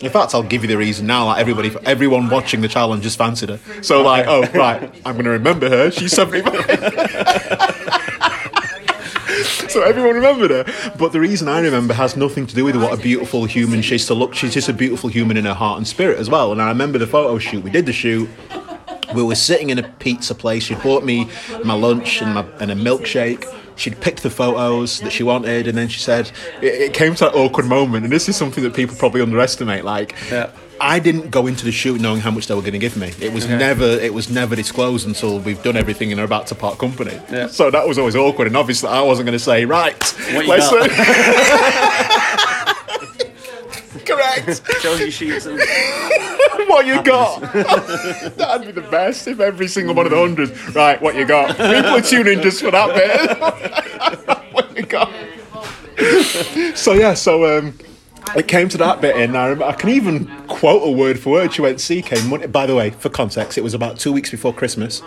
in 0.00 0.10
fact, 0.10 0.34
I'll 0.34 0.42
give 0.42 0.62
you 0.62 0.68
the 0.68 0.76
reason 0.76 1.06
now. 1.06 1.26
Like 1.26 1.40
everybody, 1.40 1.74
everyone 1.84 2.28
watching 2.28 2.60
the 2.60 2.68
challenge 2.68 3.02
just 3.02 3.18
fancied 3.18 3.48
her. 3.48 3.58
So, 3.82 4.02
like, 4.02 4.26
oh 4.28 4.42
right, 4.54 4.82
I'm 5.04 5.14
going 5.14 5.24
to 5.24 5.30
remember 5.30 5.68
her. 5.68 5.90
She's 5.90 6.12
75. 6.12 6.54
so 9.70 9.82
everyone 9.82 10.14
remembered 10.14 10.50
her. 10.50 10.92
But 10.98 11.12
the 11.12 11.20
reason 11.20 11.48
I 11.48 11.60
remember 11.60 11.94
has 11.94 12.16
nothing 12.16 12.46
to 12.46 12.54
do 12.54 12.64
with 12.64 12.76
what 12.76 12.92
a 12.92 13.02
beautiful 13.02 13.44
human 13.44 13.82
she 13.82 13.96
is 13.96 14.06
to 14.06 14.14
look. 14.14 14.34
She's 14.34 14.54
just 14.54 14.68
a 14.68 14.72
beautiful 14.72 15.10
human 15.10 15.36
in 15.36 15.44
her 15.44 15.54
heart 15.54 15.78
and 15.78 15.86
spirit 15.86 16.18
as 16.18 16.30
well. 16.30 16.52
And 16.52 16.62
I 16.62 16.68
remember 16.68 16.98
the 16.98 17.06
photo 17.06 17.38
shoot. 17.38 17.62
We 17.62 17.70
did 17.70 17.86
the 17.86 17.92
shoot. 17.92 18.28
We 19.14 19.22
were 19.22 19.34
sitting 19.34 19.70
in 19.70 19.78
a 19.78 19.88
pizza 19.88 20.34
place. 20.34 20.64
She 20.64 20.74
bought 20.76 21.04
me 21.04 21.28
my 21.64 21.74
lunch 21.74 22.20
and, 22.20 22.34
my, 22.34 22.46
and 22.60 22.70
a 22.70 22.74
milkshake. 22.74 23.44
She'd 23.78 24.00
picked 24.00 24.22
the 24.22 24.30
photos 24.30 25.00
that 25.00 25.12
she 25.12 25.22
wanted, 25.22 25.66
and 25.68 25.78
then 25.78 25.88
she 25.88 26.00
said 26.00 26.30
it, 26.60 26.66
it 26.66 26.92
came 26.94 27.14
to 27.14 27.24
that 27.26 27.34
awkward 27.34 27.66
moment. 27.66 28.04
And 28.04 28.12
this 28.12 28.28
is 28.28 28.36
something 28.36 28.62
that 28.64 28.74
people 28.74 28.96
probably 28.96 29.22
underestimate. 29.22 29.84
Like, 29.84 30.14
Yeah. 30.30 30.50
I 30.80 31.00
didn't 31.00 31.30
go 31.32 31.48
into 31.48 31.64
the 31.64 31.72
shoot 31.72 32.00
knowing 32.00 32.20
how 32.20 32.30
much 32.30 32.46
they 32.46 32.54
were 32.54 32.60
going 32.60 32.72
to 32.74 32.78
give 32.78 32.96
me. 32.96 33.12
It 33.20 33.32
was 33.32 33.48
never 33.48 33.84
it 33.84 34.14
was 34.14 34.30
never 34.30 34.54
disclosed 34.54 35.08
until 35.08 35.40
we've 35.40 35.60
done 35.64 35.76
everything 35.76 36.12
and 36.12 36.20
are 36.20 36.24
about 36.24 36.46
to 36.48 36.54
part 36.54 36.78
company. 36.78 37.18
Yeah. 37.32 37.48
So 37.48 37.68
that 37.72 37.88
was 37.88 37.98
always 37.98 38.14
awkward, 38.14 38.46
and 38.46 38.56
obviously 38.56 38.88
I 38.88 39.02
wasn't 39.02 39.26
going 39.26 39.36
to 39.38 39.44
say 39.44 39.64
right. 39.64 40.00
What 40.34 40.46
got?" 40.46 40.90
Correct. 44.08 44.62
Show 44.80 44.94
your 44.94 45.10
sheets 45.10 45.46
and 45.46 45.58
what 46.68 46.86
you 46.86 47.02
got? 47.02 47.40
That'd 48.36 48.66
be 48.66 48.72
the 48.80 48.86
best 48.90 49.28
if 49.28 49.40
every 49.40 49.68
single 49.68 49.94
one 49.94 50.06
of 50.06 50.12
the 50.12 50.18
hundreds. 50.18 50.74
Right, 50.74 51.00
what 51.00 51.14
you 51.14 51.26
got? 51.26 51.50
People 51.56 51.96
are 51.96 52.00
tuning 52.00 52.40
just 52.40 52.62
for 52.62 52.70
that 52.70 52.94
bit. 52.94 54.52
what 54.52 54.76
you 54.76 54.84
got? 54.84 55.10
so 56.76 56.94
yeah, 56.94 57.14
so 57.14 57.58
um, 57.58 57.74
it 58.36 58.48
came 58.48 58.68
to 58.70 58.78
that 58.78 59.00
bit, 59.00 59.16
and 59.16 59.36
I, 59.36 59.48
rem- 59.50 59.62
I 59.62 59.72
can 59.72 59.90
even 59.90 60.26
quote 60.46 60.86
a 60.86 60.90
word 60.90 61.18
for 61.18 61.30
word. 61.30 61.52
She 61.52 61.62
went, 61.62 61.78
"CK." 61.78 62.24
Money, 62.24 62.46
by 62.46 62.66
the 62.66 62.74
way, 62.74 62.90
for 62.90 63.08
context, 63.08 63.58
it 63.58 63.62
was 63.62 63.74
about 63.74 63.98
two 63.98 64.12
weeks 64.12 64.30
before 64.30 64.54
Christmas. 64.54 65.02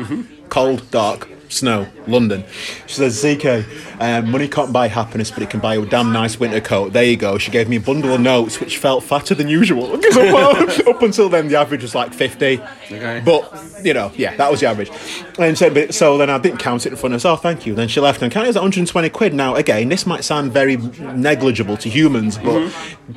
Cold, 0.50 0.90
dark, 0.92 1.30
snow, 1.52 1.88
London. 2.08 2.44
She 2.88 2.96
says, 2.96 3.20
"CK, 3.20 3.66
um, 4.00 4.32
money 4.32 4.48
can't 4.48 4.72
buy 4.72 4.88
happiness, 4.88 5.32
but 5.32 5.44
it 5.44 5.50
can 5.50 5.60
buy 5.60 5.76
you 5.76 5.84
a 5.84 5.86
damn 5.86 6.12
nice 6.12 6.40
winter 6.40 6.62
coat." 6.62 6.94
There 6.94 7.04
you 7.04 7.18
go. 7.18 7.38
She 7.38 7.52
gave 7.52 7.68
me 7.70 7.78
a 7.78 7.82
bundle 7.82 8.14
of 8.14 8.22
notes, 8.22 8.60
which 8.60 8.78
felt 8.78 9.04
fatter 9.04 9.36
than 9.36 9.48
usual 9.48 9.98
because 9.98 10.80
up, 10.88 11.02
until 11.02 11.30
then 11.30 11.48
the 11.48 11.58
average 11.58 11.82
was 11.82 11.96
like 11.96 12.14
fifty. 12.14 12.62
Okay. 12.92 13.22
But 13.24 13.64
you 13.84 13.94
know, 13.94 14.12
yeah, 14.16 14.36
that 14.36 14.52
was 14.52 14.60
the 14.60 14.68
average. 14.68 14.92
And 15.40 15.58
so, 15.58 15.88
so 15.90 16.18
then 16.18 16.30
I 16.30 16.38
didn't 16.38 16.60
count 16.60 16.86
it 16.86 16.92
in 16.92 16.96
front 16.98 17.14
of 17.14 17.18
us. 17.18 17.26
Oh, 17.26 17.36
thank 17.36 17.66
you. 17.66 17.74
Then 17.74 17.88
she 17.88 18.00
left 18.00 18.22
and 18.22 18.32
counted 18.32 18.42
it 18.46 18.50
was 18.50 18.56
120 18.56 19.10
quid. 19.10 19.34
Now, 19.34 19.56
again, 19.56 19.90
this 19.90 20.06
might 20.06 20.24
sound 20.24 20.52
very 20.52 20.78
negligible 20.78 21.78
to 21.78 21.90
humans, 21.90 22.38
but 22.38 22.72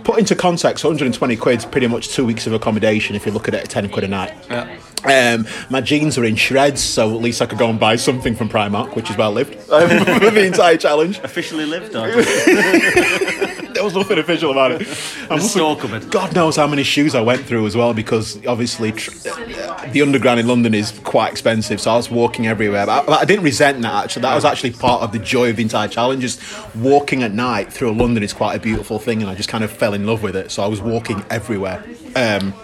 put 0.04 0.18
into 0.18 0.34
context, 0.34 0.84
120 0.84 1.36
quid's 1.36 1.64
pretty 1.64 1.86
much 1.86 2.08
two 2.08 2.24
weeks 2.24 2.46
of 2.46 2.52
accommodation 2.52 3.16
if 3.16 3.26
you 3.26 3.32
look 3.32 3.48
at 3.48 3.54
it 3.54 3.64
at 3.64 3.70
10 3.70 3.88
quid 3.90 4.04
a 4.04 4.08
night. 4.08 4.32
Yeah. 4.48 4.78
Um, 5.04 5.46
my 5.70 5.80
jeans 5.80 6.16
were 6.16 6.24
in 6.24 6.36
shreds, 6.36 6.82
so 6.82 7.14
at 7.14 7.20
least 7.20 7.42
I 7.42 7.46
could 7.46 7.58
go 7.58 7.68
and 7.68 7.78
buy 7.78 7.96
something 7.96 8.34
from 8.34 8.48
Primark, 8.48 8.96
which 8.96 9.10
is 9.10 9.16
where 9.16 9.26
I 9.26 9.30
lived 9.30 9.54
um, 9.70 9.88
for 10.20 10.30
the 10.30 10.46
entire 10.46 10.76
challenge. 10.76 11.18
officially 11.18 11.66
lived 11.66 11.94
on. 11.96 12.10
There 13.74 13.82
was 13.82 13.96
nothing 13.96 14.18
official 14.18 14.52
about 14.52 14.70
it. 14.70 14.88
I 15.28 15.34
must 15.34 15.50
store 15.50 15.76
cupboard. 15.76 16.08
God 16.08 16.32
knows 16.32 16.54
how 16.54 16.66
many 16.68 16.84
shoes 16.84 17.16
I 17.16 17.20
went 17.20 17.44
through 17.44 17.66
as 17.66 17.76
well 17.76 17.92
because 17.92 18.38
obviously 18.46 18.92
tr- 18.92 19.10
uh, 19.28 19.90
the 19.90 20.00
underground 20.00 20.38
in 20.38 20.46
London 20.46 20.74
is 20.74 20.92
quite 21.00 21.32
expensive. 21.32 21.80
So 21.80 21.90
I 21.90 21.96
was 21.96 22.08
walking 22.08 22.46
everywhere. 22.46 22.86
But 22.86 23.08
I, 23.08 23.14
I 23.16 23.24
didn't 23.24 23.44
resent 23.44 23.82
that 23.82 24.04
actually. 24.04 24.22
That 24.22 24.34
was 24.36 24.44
actually 24.44 24.70
part 24.70 25.02
of 25.02 25.10
the 25.10 25.18
joy 25.18 25.50
of 25.50 25.56
the 25.56 25.62
entire 25.62 25.88
challenge. 25.88 26.22
Just 26.22 26.40
walking 26.76 27.24
at 27.24 27.32
night 27.32 27.72
through 27.72 27.92
London 27.94 28.22
is 28.22 28.32
quite 28.32 28.54
a 28.54 28.60
beautiful 28.60 29.00
thing, 29.00 29.22
and 29.22 29.30
I 29.30 29.34
just 29.34 29.48
kind 29.48 29.64
of 29.64 29.72
fell 29.72 29.92
in 29.92 30.06
love 30.06 30.22
with 30.22 30.36
it. 30.36 30.52
So 30.52 30.62
I 30.62 30.68
was 30.68 30.80
walking 30.80 31.24
everywhere. 31.28 31.84
Um, 32.14 32.54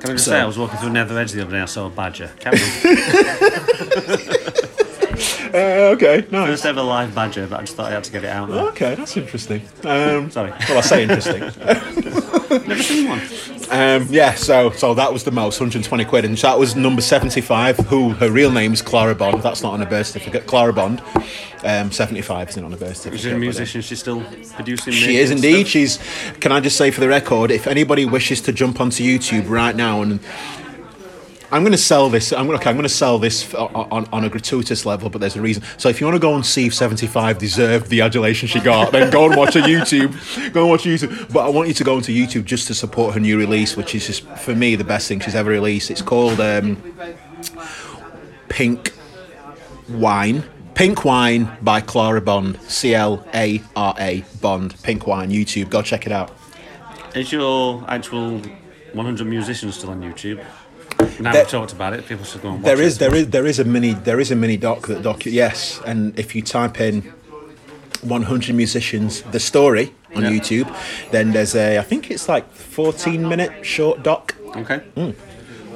Can 0.00 0.10
I 0.10 0.12
just 0.14 0.24
So- 0.26 0.30
say, 0.32 0.40
I 0.40 0.44
was 0.44 0.58
walking 0.58 0.78
through 0.78 0.90
Nether 0.90 1.18
Edge 1.18 1.32
the 1.32 1.42
other 1.42 1.50
day, 1.50 1.56
and 1.56 1.62
I 1.64 1.66
saw 1.66 1.86
a 1.86 1.90
badger. 1.90 2.30
Uh, 5.54 5.94
okay, 5.94 6.26
nice. 6.30 6.48
First 6.48 6.66
ever 6.66 6.82
live 6.82 7.14
badger, 7.14 7.46
but 7.46 7.60
I 7.60 7.62
just 7.62 7.76
thought 7.76 7.86
I 7.90 7.94
had 7.94 8.04
to 8.04 8.12
get 8.12 8.24
it 8.24 8.28
out 8.28 8.50
there. 8.50 8.60
Okay, 8.68 8.94
that's 8.94 9.16
interesting. 9.16 9.62
Um, 9.84 10.30
Sorry. 10.30 10.50
well, 10.68 10.78
I 10.78 10.80
say 10.82 11.04
interesting. 11.04 11.42
Never 12.50 12.82
seen 12.82 13.08
one. 13.08 13.20
Um, 13.70 14.06
yeah, 14.10 14.34
so 14.34 14.70
so 14.70 14.94
that 14.94 15.12
was 15.12 15.24
the 15.24 15.30
most, 15.30 15.58
120 15.60 16.04
quid, 16.04 16.24
and 16.24 16.36
that 16.38 16.58
was 16.58 16.76
number 16.76 17.02
75. 17.02 17.78
Who 17.78 18.10
her 18.10 18.30
real 18.30 18.50
name 18.50 18.72
is 18.72 18.82
Clara 18.82 19.14
Bond. 19.14 19.42
That's 19.42 19.62
not 19.62 19.72
on 19.72 19.80
her 19.80 19.86
birth 19.86 20.06
certificate. 20.08 20.46
Clara 20.46 20.72
Bond, 20.72 21.02
um, 21.64 21.90
75 21.90 22.50
isn't 22.50 22.64
on 22.64 22.70
her 22.70 22.76
birth 22.76 22.96
certificate. 22.98 23.20
She's 23.20 23.32
a 23.32 23.38
musician, 23.38 23.80
she's 23.80 23.98
still 23.98 24.22
producing 24.54 24.92
music. 24.92 25.08
She 25.08 25.16
is 25.16 25.30
indeed. 25.30 25.66
stuff. 25.66 25.68
She's. 25.68 25.98
Can 26.40 26.52
I 26.52 26.60
just 26.60 26.76
say 26.76 26.90
for 26.90 27.00
the 27.00 27.08
record, 27.08 27.50
if 27.50 27.66
anybody 27.66 28.04
wishes 28.04 28.40
to 28.42 28.52
jump 28.52 28.80
onto 28.80 29.02
YouTube 29.02 29.48
right 29.48 29.74
now 29.74 30.02
and. 30.02 30.20
I'm 31.52 31.62
going 31.62 31.72
to 31.72 31.78
sell 31.78 32.08
this. 32.08 32.32
I'm. 32.32 32.50
Okay, 32.50 32.68
I'm 32.68 32.76
going 32.76 32.82
to 32.82 32.88
sell 32.88 33.18
this 33.18 33.54
on, 33.54 34.08
on, 34.12 34.24
a 34.24 34.28
gratuitous 34.28 34.84
level, 34.84 35.08
but 35.08 35.20
there's 35.20 35.36
a 35.36 35.40
reason. 35.40 35.62
So 35.78 35.88
if 35.88 36.00
you 36.00 36.06
want 36.06 36.16
to 36.16 36.20
go 36.20 36.34
and 36.34 36.44
see 36.44 36.66
if 36.66 36.74
75 36.74 37.38
deserved 37.38 37.88
the 37.88 38.00
adulation 38.00 38.48
she 38.48 38.58
got, 38.58 38.90
then 38.90 39.10
go 39.12 39.26
and 39.26 39.36
watch 39.36 39.54
her 39.54 39.60
YouTube. 39.60 40.12
Go 40.52 40.62
and 40.62 40.70
watch 40.70 40.82
YouTube. 40.82 41.32
But 41.32 41.46
I 41.46 41.48
want 41.48 41.68
you 41.68 41.74
to 41.74 41.84
go 41.84 41.96
into 41.96 42.12
YouTube 42.12 42.44
just 42.44 42.66
to 42.68 42.74
support 42.74 43.14
her 43.14 43.20
new 43.20 43.38
release, 43.38 43.76
which 43.76 43.94
is 43.94 44.06
just 44.06 44.26
for 44.38 44.54
me 44.54 44.74
the 44.74 44.84
best 44.84 45.08
thing 45.08 45.20
she's 45.20 45.34
ever 45.34 45.50
released. 45.50 45.90
It's 45.90 46.02
called 46.02 46.40
um, 46.40 46.76
Pink 48.48 48.92
Wine. 49.88 50.42
Pink 50.74 51.04
Wine 51.04 51.56
by 51.62 51.80
Clara 51.80 52.20
Bond. 52.20 52.60
C 52.62 52.94
L 52.94 53.24
A 53.34 53.62
R 53.74 53.94
A 53.98 54.24
Bond. 54.40 54.80
Pink 54.82 55.06
Wine. 55.06 55.30
YouTube. 55.30 55.70
Go 55.70 55.82
check 55.82 56.06
it 56.06 56.12
out. 56.12 56.36
Is 57.14 57.32
your 57.32 57.84
actual 57.88 58.40
100 58.92 59.24
musicians 59.26 59.76
still 59.76 59.90
on 59.90 60.02
YouTube? 60.02 60.44
Now 61.20 61.32
There- 61.32 61.42
we've 61.42 61.50
talked 61.50 61.72
about 61.72 61.92
it, 61.94 62.06
people 62.06 62.24
should 62.24 62.42
go 62.42 62.48
and 62.50 62.62
watch 62.62 62.66
There 62.66 62.80
it. 62.80 62.86
is 62.86 62.98
there 62.98 63.14
is 63.14 63.28
there 63.28 63.46
is 63.46 63.58
a 63.58 63.64
mini 63.64 63.94
there 63.94 64.20
is 64.20 64.30
a 64.30 64.36
mini 64.36 64.56
doc 64.56 64.86
that 64.88 65.02
docu 65.02 65.30
yes, 65.32 65.80
and 65.86 66.18
if 66.18 66.34
you 66.34 66.42
type 66.42 66.80
in 66.80 67.02
100 68.02 68.54
musicians 68.54 69.22
the 69.32 69.40
story 69.40 69.92
on 70.14 70.22
Yeah. 70.22 70.30
YouTube, 70.30 70.68
then 71.10 71.32
there's 71.32 71.54
a 71.54 71.78
I 71.78 71.82
think 71.82 72.10
it's 72.10 72.28
like 72.28 72.44
14 72.54 73.28
minute 73.28 73.52
short 73.64 74.02
doc. 74.02 74.34
Okay. 74.56 74.78
Hmm. 74.94 75.10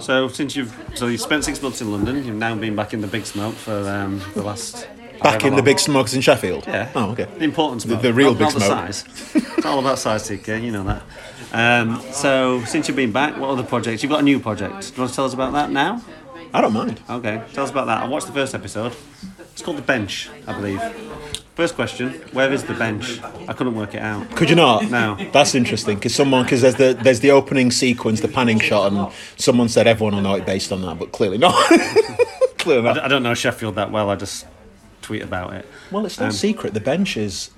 So 0.01 0.29
since 0.29 0.57
you've 0.57 0.73
so 0.95 1.07
you've 1.09 1.21
spent 1.21 1.45
six 1.45 1.61
months 1.63 1.81
in 1.81 1.91
London, 1.91 2.25
you've 2.25 2.37
now 2.37 2.55
been 2.55 2.75
back 2.77 2.95
in 2.95 3.01
the 3.01 3.07
big 3.07 3.27
smoke 3.27 3.55
for 3.55 3.77
um, 3.89 4.21
the 4.35 4.43
last 4.43 4.87
Back 5.23 5.45
in 5.45 5.55
the 5.55 5.63
big 5.63 5.79
smokes 5.79 6.15
in 6.15 6.23
Sheffield. 6.23 6.65
Yeah. 6.67 6.89
Oh, 6.95 7.11
okay. 7.11 7.27
The 7.39 7.45
important 7.45 7.83
smoke. 7.83 8.01
the 8.01 8.11
real 8.15 8.31
not, 8.35 8.39
big 8.39 8.47
not 8.47 8.55
the 8.55 8.61
smoke. 8.61 8.79
size. 8.79 9.05
it's 9.59 9.67
all 9.67 9.79
about 9.79 9.99
size, 9.99 10.23
CK. 10.27 10.49
You 10.49 10.71
know 10.73 10.85
that. 10.85 11.03
Um, 11.53 12.01
so 12.13 12.63
since 12.65 12.87
you've 12.89 12.97
been 12.97 13.13
back, 13.13 13.37
what 13.37 13.51
other 13.51 13.63
projects? 13.65 14.03
You've 14.03 14.11
got 14.11 14.21
a 14.21 14.25
new 14.25 14.39
project. 14.41 14.89
Do 14.89 14.95
you 14.95 14.99
want 15.03 15.11
to 15.11 15.17
tell 15.17 15.25
us 15.25 15.35
about 15.35 15.53
that 15.53 15.71
now? 15.71 16.03
I 16.53 16.61
don't 16.61 16.73
mind. 16.73 17.01
Okay. 17.09 17.43
Tell 17.53 17.65
us 17.65 17.71
about 17.71 17.87
that. 17.87 18.03
I 18.03 18.09
watched 18.09 18.27
the 18.27 18.33
first 18.33 18.55
episode. 18.55 18.93
It's 19.53 19.63
called 19.63 19.79
the 19.79 19.83
bench, 19.83 20.29
I 20.47 20.53
believe. 20.55 20.81
First 21.55 21.75
question: 21.75 22.13
Where 22.33 22.53
is 22.53 22.65
the 22.65 22.75
bench? 22.75 23.21
I 23.47 23.53
couldn't 23.53 23.75
work 23.75 23.95
it 23.95 24.01
out. 24.01 24.31
Could 24.35 24.49
you 24.49 24.57
not? 24.57 24.91
No. 24.91 25.17
That's 25.33 25.55
interesting 25.55 25.97
because 25.97 26.15
someone 26.15 26.45
because 26.45 26.63
there's 26.63 26.77
the 26.77 26.95
there's 26.95 27.21
the 27.21 27.33
opening 27.33 27.71
sequence, 27.71 28.21
the 28.21 28.29
panning 28.29 28.59
shot, 28.59 28.93
and 28.93 29.13
someone 29.37 29.69
said 29.69 29.87
everyone 29.87 30.15
will 30.15 30.23
know 30.23 30.35
it 30.37 30.47
based 30.47 30.73
on 30.73 30.81
that, 30.83 30.99
but 30.99 31.13
clearly 31.13 31.37
not. 31.39 31.55
clearly 32.59 32.89
I 32.89 32.95
not. 32.95 33.05
I 33.05 33.09
don't 33.09 33.23
know 33.23 33.35
Sheffield 33.35 33.75
that 33.75 33.91
well. 33.91 34.09
I 34.09 34.17
just 34.17 34.47
tweet 35.03 35.23
about 35.23 35.53
it. 35.53 35.67
Well, 35.91 36.07
it's 36.07 36.19
no 36.19 36.27
Um, 36.27 36.33
secret. 36.33 36.73
The 36.73 36.81
bench 36.81 37.17
is 37.17 37.51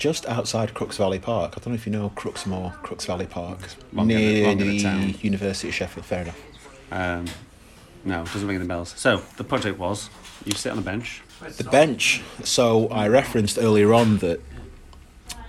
just 0.00 0.26
outside 0.26 0.74
Crooks 0.74 0.96
Valley 0.96 1.18
Park. 1.20 1.52
I 1.56 1.60
don't 1.60 1.68
know 1.68 1.74
if 1.74 1.86
you 1.86 1.92
know 1.92 2.10
Crooksmoor, 2.16 2.72
Crooks 2.82 3.04
Valley 3.04 3.26
Park, 3.26 3.58
than- 3.92 4.08
near 4.08 4.54
the 4.56 4.82
town. 4.82 5.14
University 5.20 5.68
of 5.68 5.74
Sheffield. 5.74 6.06
Fair 6.06 6.22
enough. 6.22 6.40
Um, 6.90 7.26
no, 8.04 8.22
it 8.22 8.32
doesn't 8.32 8.48
ring 8.48 8.56
any 8.56 8.66
bells. 8.66 8.94
So 8.96 9.22
the 9.36 9.44
project 9.44 9.78
was 9.78 10.08
you 10.44 10.52
sit 10.52 10.72
on 10.72 10.78
a 10.78 10.82
bench. 10.82 11.22
The 11.58 11.64
bench. 11.64 12.22
So 12.42 12.88
I 12.88 13.06
referenced 13.08 13.58
earlier 13.58 13.92
on 13.92 14.18
that 14.18 14.40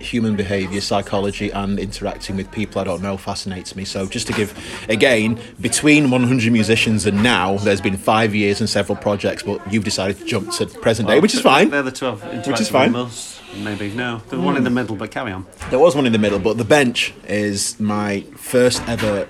human 0.02 0.36
behaviour, 0.36 0.80
psychology, 0.80 1.50
and 1.50 1.78
interacting 1.78 2.36
with 2.36 2.50
people 2.50 2.80
I 2.80 2.84
don't 2.84 3.02
know 3.02 3.16
fascinates 3.16 3.74
me. 3.76 3.84
So 3.84 4.06
just 4.06 4.26
to 4.26 4.32
give, 4.32 4.52
again, 4.88 5.40
between 5.60 6.10
100 6.10 6.52
musicians 6.52 7.06
and 7.06 7.22
now, 7.22 7.56
there's 7.58 7.80
been 7.80 7.96
five 7.96 8.34
years 8.34 8.60
and 8.60 8.68
several 8.68 8.96
projects, 8.96 9.42
but 9.42 9.72
you've 9.72 9.84
decided 9.84 10.18
to 10.18 10.24
jump 10.24 10.50
to 10.52 10.66
present 10.66 11.08
day, 11.08 11.20
which 11.20 11.34
is 11.34 11.40
fine. 11.40 11.70
They're 11.70 11.82
the 11.82 11.92
two 11.92 12.08
I've 12.08 12.46
Which 12.46 12.60
is 12.60 12.68
fine. 12.68 12.92
most. 12.92 13.40
Maybe 13.56 13.90
no, 13.90 14.22
the 14.30 14.40
one 14.40 14.56
in 14.56 14.64
the 14.64 14.70
middle. 14.70 14.96
But 14.96 15.10
carry 15.10 15.30
on. 15.30 15.46
There 15.70 15.78
was 15.78 15.94
one 15.94 16.06
in 16.06 16.12
the 16.12 16.18
middle, 16.18 16.38
but 16.38 16.56
the 16.56 16.64
bench 16.64 17.12
is 17.28 17.78
my 17.78 18.22
first 18.36 18.82
ever 18.88 19.28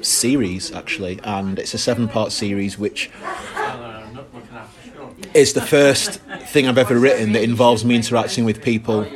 series 0.00 0.72
actually, 0.72 1.20
and 1.24 1.58
it's 1.58 1.74
a 1.74 1.78
seven-part 1.78 2.32
series 2.32 2.78
which 2.78 3.10
is 5.34 5.52
the 5.52 5.60
first 5.60 6.20
thing 6.46 6.66
I've 6.66 6.78
ever 6.78 6.98
written 6.98 7.32
that 7.32 7.42
involves 7.42 7.84
me 7.84 7.94
interacting 7.96 8.44
with 8.44 8.62
people 8.62 9.06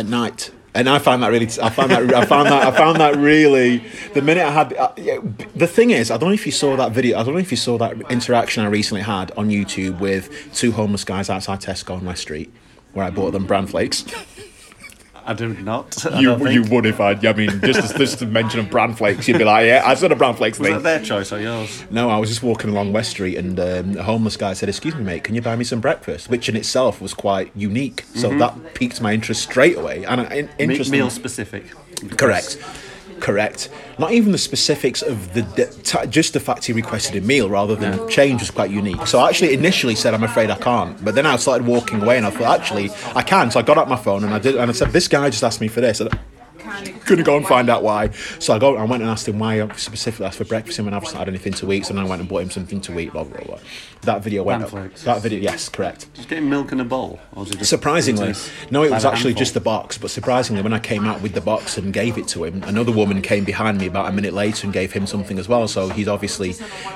at 0.00 0.06
night. 0.06 0.50
And 0.72 0.88
I 0.88 0.98
found 0.98 1.22
that 1.22 1.28
really, 1.28 1.46
I 1.46 1.70
found 1.70 1.90
that, 1.90 2.14
I 2.14 2.24
found 2.24 2.46
that, 2.48 2.66
I 2.66 2.76
found 2.76 3.00
that 3.00 3.16
really. 3.16 3.78
The 4.14 4.22
minute 4.22 4.44
I 4.44 4.50
had, 4.50 4.72
uh, 4.74 4.92
yeah, 4.96 5.18
the 5.54 5.66
thing 5.66 5.90
is, 5.90 6.10
I 6.10 6.16
don't 6.16 6.28
know 6.28 6.34
if 6.34 6.46
you 6.46 6.52
saw 6.52 6.76
that 6.76 6.92
video. 6.92 7.18
I 7.18 7.24
don't 7.24 7.34
know 7.34 7.40
if 7.40 7.50
you 7.50 7.56
saw 7.56 7.76
that 7.78 8.00
interaction 8.10 8.62
I 8.64 8.68
recently 8.68 9.02
had 9.02 9.32
on 9.32 9.48
YouTube 9.50 9.98
with 9.98 10.30
two 10.54 10.70
homeless 10.72 11.04
guys 11.04 11.28
outside 11.28 11.60
Tesco 11.60 11.96
on 11.96 12.04
my 12.04 12.14
street, 12.14 12.52
where 12.92 13.04
I 13.04 13.10
bought 13.10 13.32
them 13.32 13.46
bran 13.46 13.66
flakes. 13.66 14.04
I 15.30 15.34
do 15.34 15.48
not. 15.54 16.04
I 16.12 16.18
You, 16.20 16.34
would 16.64 16.86
if 16.86 16.98
I, 17.00 17.12
I 17.12 17.32
mean, 17.34 17.60
just 17.60 17.96
just 17.96 18.18
to 18.18 18.26
mention 18.26 18.58
of 18.58 18.68
bran 18.68 18.94
flakes, 18.96 19.28
you'd 19.28 19.38
be 19.38 19.44
like, 19.44 19.64
yeah, 19.66 19.82
I 19.86 19.94
said 19.94 20.10
a 20.10 20.16
bran 20.16 20.34
flakes 20.34 20.58
Was 20.58 20.66
thing. 20.66 20.76
that 20.78 20.82
their 20.82 21.00
choice 21.00 21.32
or 21.32 21.40
yours? 21.40 21.84
No, 21.90 22.10
I 22.10 22.16
was 22.18 22.28
just 22.28 22.42
walking 22.42 22.70
along 22.70 22.92
West 22.92 23.10
Street 23.10 23.36
and 23.36 23.58
um, 23.60 23.96
a 23.96 24.02
homeless 24.02 24.36
guy 24.36 24.54
said, 24.54 24.68
Excuse 24.68 24.96
me, 24.96 25.04
mate, 25.04 25.22
can 25.22 25.36
you 25.36 25.40
buy 25.42 25.54
me 25.54 25.62
some 25.64 25.80
breakfast? 25.80 26.28
Which 26.28 26.48
in 26.48 26.56
itself 26.56 27.00
was 27.00 27.14
quite 27.14 27.52
unique. 27.54 28.04
So 28.14 28.36
that 28.38 28.74
piqued 28.74 29.00
my 29.00 29.12
interest 29.14 29.42
straight 29.42 29.78
away. 29.78 30.04
And 30.04 30.20
I- 30.22 30.24
in, 30.34 30.46
Me- 30.46 30.52
interesting. 30.74 30.98
meal 30.98 31.10
specific. 31.10 31.64
Correct. 32.16 32.58
Correct. 33.20 33.68
Not 33.98 34.12
even 34.12 34.32
the 34.32 34.38
specifics 34.38 35.02
of 35.02 35.32
the 35.34 35.42
de- 35.42 36.06
just 36.06 36.32
the 36.32 36.40
fact 36.40 36.64
he 36.64 36.72
requested 36.72 37.22
a 37.22 37.26
meal 37.26 37.48
rather 37.50 37.76
than 37.76 37.98
Yeah. 37.98 38.06
change 38.08 38.40
was 38.40 38.50
quite 38.50 38.70
unique. 38.70 39.06
So 39.06 39.18
I 39.20 39.28
actually 39.28 39.52
initially 39.54 39.94
said 39.94 40.14
I'm 40.14 40.24
afraid 40.24 40.50
I 40.50 40.56
can't, 40.56 41.02
but 41.04 41.14
then 41.14 41.26
I 41.26 41.36
started 41.36 41.66
walking 41.66 42.02
away 42.02 42.16
and 42.16 42.26
I 42.26 42.30
thought 42.30 42.58
actually 42.60 42.90
I 43.14 43.22
can. 43.22 43.50
So 43.50 43.60
I 43.60 43.62
got 43.62 43.76
out 43.78 43.88
my 43.88 43.96
phone 43.96 44.24
and 44.24 44.32
I 44.34 44.38
did 44.38 44.56
and 44.56 44.70
I 44.70 44.74
said 44.74 44.92
this 44.92 45.06
guy 45.08 45.28
just 45.30 45.44
asked 45.44 45.60
me 45.60 45.68
for 45.68 45.80
this. 45.80 46.00
And 46.00 46.10
couldn't 47.06 47.24
go 47.24 47.36
and 47.36 47.46
find 47.46 47.68
out 47.68 47.82
why. 47.82 48.10
So 48.38 48.54
I 48.54 48.58
go 48.58 48.76
I 48.76 48.84
went 48.84 49.02
and 49.02 49.10
asked 49.10 49.28
him 49.28 49.38
why 49.38 49.60
I 49.62 49.76
specifically 49.76 50.26
asked 50.26 50.38
for 50.38 50.44
breakfast 50.44 50.78
and 50.78 50.86
when 50.86 50.94
I've 50.94 51.02
not 51.02 51.14
had 51.14 51.28
anything 51.28 51.52
to 51.54 51.72
eat. 51.72 51.86
So 51.86 51.94
then 51.94 52.04
I 52.04 52.08
went 52.08 52.20
and 52.20 52.28
bought 52.28 52.42
him 52.42 52.50
something 52.50 52.80
to 52.82 52.98
eat. 52.98 53.12
Blah 53.12 53.24
blah 53.24 53.44
blah. 53.44 53.58
That 54.02 54.22
video 54.22 54.42
went 54.42 54.62
up. 54.62 54.70
That 54.70 55.20
video, 55.22 55.38
yes, 55.40 55.68
correct. 55.68 56.12
Just 56.14 56.28
getting 56.28 56.48
milk 56.48 56.72
in 56.72 56.80
a 56.80 56.84
bowl, 56.84 57.20
or 57.32 57.40
was 57.44 57.50
it 57.50 57.58
just 57.58 57.70
Surprisingly, 57.70 58.34
no, 58.70 58.82
it 58.82 58.90
was 58.90 59.04
actually 59.04 59.30
handful? 59.30 59.38
just 59.40 59.54
the 59.54 59.60
box. 59.60 59.98
But 59.98 60.10
surprisingly, 60.10 60.62
when 60.62 60.72
I 60.72 60.78
came 60.78 61.04
out 61.06 61.20
with 61.20 61.34
the 61.34 61.40
box 61.40 61.76
and 61.76 61.92
gave 61.92 62.16
it 62.16 62.26
to 62.28 62.44
him, 62.44 62.62
another 62.64 62.92
woman 62.92 63.20
came 63.22 63.44
behind 63.44 63.78
me 63.78 63.86
about 63.86 64.08
a 64.08 64.12
minute 64.12 64.32
later 64.32 64.66
and 64.66 64.72
gave 64.72 64.92
him 64.92 65.06
something 65.06 65.38
as 65.38 65.48
well. 65.48 65.68
So 65.68 65.88
he's 65.88 66.08
obviously 66.08 66.54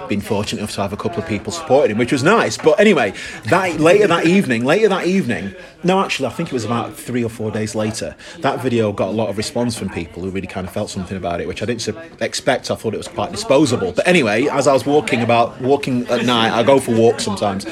been 0.09 0.21
fortunate 0.21 0.61
enough 0.61 0.73
to 0.75 0.83
have 0.83 0.93
a 0.93 0.97
couple 0.97 1.23
of 1.23 1.29
people 1.29 1.53
supporting 1.53 1.93
him, 1.93 1.99
which 1.99 2.13
was 2.13 2.23
nice. 2.23 2.57
But 2.57 2.79
anyway, 2.81 3.13
that 3.47 3.79
later 3.81 4.07
that 4.07 4.27
evening, 4.27 4.65
later 4.65 4.89
that 4.89 5.07
evening, 5.07 5.55
no, 5.83 6.01
actually, 6.01 6.27
I 6.27 6.31
think 6.31 6.49
it 6.49 6.53
was 6.55 6.65
about 6.65 6.95
three 6.95 7.23
or 7.25 7.29
four 7.31 7.51
days 7.51 7.75
later. 7.75 8.17
That 8.39 8.61
video 8.63 8.93
got 8.93 9.09
a 9.09 9.13
lot 9.13 9.29
of 9.29 9.37
response 9.37 9.64
from 9.71 9.89
people 9.89 10.23
who 10.23 10.31
really 10.31 10.47
kind 10.47 10.67
of 10.67 10.73
felt 10.73 10.91
something 10.91 11.17
about 11.17 11.41
it, 11.41 11.49
which 11.49 11.63
I 11.63 11.67
didn't 11.67 11.89
expect. 12.21 12.71
I 12.71 12.75
thought 12.75 12.93
it 12.93 12.99
was 12.99 13.09
quite 13.09 13.31
disposable. 13.31 13.93
But 13.93 14.07
anyway, 14.07 14.47
as 14.49 14.67
I 14.67 14.73
was 14.73 14.85
walking 14.85 15.23
about 15.23 15.61
walking 15.61 16.07
at 16.09 16.25
night, 16.25 16.53
I 16.53 16.63
go 16.63 16.81
for 16.81 16.95
walks 16.95 17.25
sometimes. 17.25 17.67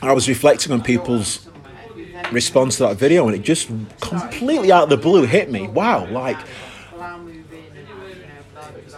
I 0.00 0.12
was 0.12 0.28
reflecting 0.28 0.72
on 0.72 0.82
people's 0.82 1.48
response 2.32 2.76
to 2.76 2.84
that 2.84 2.96
video 2.96 3.26
and 3.26 3.34
it 3.34 3.42
just 3.42 3.68
completely 4.00 4.70
out 4.70 4.84
of 4.84 4.88
the 4.90 4.96
blue 4.96 5.24
hit 5.24 5.50
me. 5.50 5.68
Wow, 5.68 6.06
like 6.10 6.38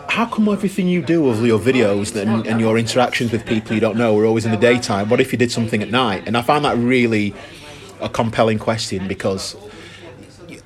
how 0.09 0.27
come 0.27 0.49
everything 0.49 0.89
you 0.89 1.03
do 1.03 1.29
of 1.29 1.45
your 1.47 1.59
videos 1.59 2.15
and, 2.21 2.47
and 2.47 2.61
your 2.61 2.77
interactions 2.79 3.31
with 3.31 3.47
people 3.47 3.75
you 3.75 3.81
don't 3.81 3.97
know 3.97 4.19
are 4.19 4.27
always 4.27 4.45
in 4.45 4.51
the 4.51 4.57
daytime? 4.57 5.09
What 5.09 5.21
if 5.21 5.33
you 5.33 5.39
did 5.39 5.53
something 5.53 5.83
at 5.83 5.91
night? 5.91 6.25
And 6.27 6.37
I 6.37 6.43
found 6.43 6.65
that 6.65 6.77
really 6.77 7.35
a 8.01 8.09
compelling 8.09 8.59
question 8.59 9.07
because 9.07 9.57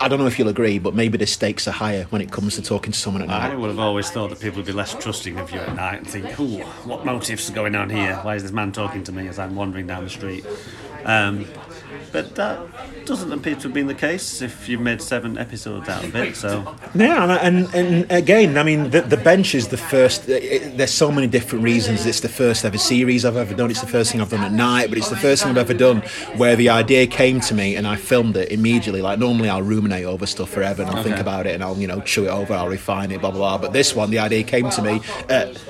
I 0.00 0.08
don't 0.08 0.18
know 0.18 0.26
if 0.26 0.38
you'll 0.38 0.48
agree, 0.48 0.78
but 0.78 0.94
maybe 0.94 1.16
the 1.18 1.26
stakes 1.26 1.66
are 1.68 1.72
higher 1.72 2.04
when 2.10 2.20
it 2.20 2.30
comes 2.30 2.56
to 2.56 2.62
talking 2.62 2.92
to 2.92 2.98
someone 2.98 3.22
at 3.22 3.28
night. 3.28 3.52
I 3.52 3.54
would 3.54 3.68
have 3.70 3.78
always 3.78 4.10
thought 4.10 4.30
that 4.30 4.40
people 4.40 4.56
would 4.56 4.66
be 4.66 4.72
less 4.72 4.94
trusting 4.94 5.38
of 5.38 5.50
you 5.50 5.60
at 5.60 5.74
night 5.76 5.98
and 5.98 6.06
think, 6.06 6.38
"Ooh, 6.38 6.58
what 6.84 7.04
motives 7.04 7.48
are 7.50 7.54
going 7.54 7.74
on 7.74 7.90
here? 7.90 8.18
Why 8.22 8.34
is 8.34 8.42
this 8.42 8.52
man 8.52 8.72
talking 8.72 9.04
to 9.04 9.12
me 9.12 9.28
as 9.28 9.38
I'm 9.38 9.54
wandering 9.54 9.86
down 9.86 10.04
the 10.04 10.10
street?" 10.10 10.44
Um, 11.04 11.46
but 12.12 12.34
that 12.36 12.58
doesn't 13.06 13.32
appear 13.32 13.54
to 13.56 13.62
have 13.62 13.74
been 13.74 13.86
the 13.86 13.94
case 13.94 14.40
if 14.40 14.68
you've 14.68 14.80
made 14.80 15.02
seven 15.02 15.36
episodes 15.36 15.88
out 15.88 16.04
of 16.04 16.14
it. 16.16 16.36
So 16.36 16.76
Yeah, 16.94 17.38
and, 17.40 17.66
and, 17.66 17.74
and 17.74 18.12
again, 18.12 18.56
I 18.56 18.62
mean, 18.62 18.90
the, 18.90 19.02
the 19.02 19.16
bench 19.16 19.54
is 19.54 19.68
the 19.68 19.76
first. 19.76 20.28
It, 20.28 20.76
there's 20.76 20.92
so 20.92 21.10
many 21.10 21.26
different 21.26 21.64
reasons. 21.64 22.06
It's 22.06 22.20
the 22.20 22.28
first 22.28 22.64
ever 22.64 22.78
series 22.78 23.24
I've 23.24 23.36
ever 23.36 23.54
done. 23.54 23.70
It's 23.70 23.80
the 23.80 23.86
first 23.86 24.12
thing 24.12 24.20
I've 24.20 24.30
done 24.30 24.44
at 24.44 24.52
night, 24.52 24.88
but 24.88 24.98
it's 24.98 25.10
the 25.10 25.16
first 25.16 25.42
thing 25.42 25.50
I've 25.50 25.58
ever 25.58 25.74
done 25.74 26.00
where 26.36 26.56
the 26.56 26.68
idea 26.68 27.06
came 27.06 27.40
to 27.40 27.54
me 27.54 27.76
and 27.76 27.86
I 27.86 27.96
filmed 27.96 28.36
it 28.36 28.50
immediately. 28.50 29.02
Like 29.02 29.18
normally, 29.18 29.48
I'll 29.48 29.62
ruminate 29.62 30.04
over 30.04 30.26
stuff 30.26 30.50
forever 30.50 30.82
and 30.82 30.90
I'll 30.90 31.02
think 31.02 31.18
about 31.18 31.46
it 31.46 31.54
and 31.54 31.62
I'll 31.62 31.76
you 31.76 31.86
know 31.86 32.00
chew 32.00 32.24
it 32.24 32.30
over, 32.30 32.54
I'll 32.54 32.68
refine 32.68 33.10
it, 33.10 33.20
blah 33.20 33.30
blah 33.30 33.40
blah. 33.40 33.58
But 33.58 33.72
this 33.72 33.94
one, 33.94 34.10
the 34.10 34.18
idea 34.18 34.42
came 34.42 34.70
to 34.70 34.82
me. 34.82 35.00
At, 35.28 35.60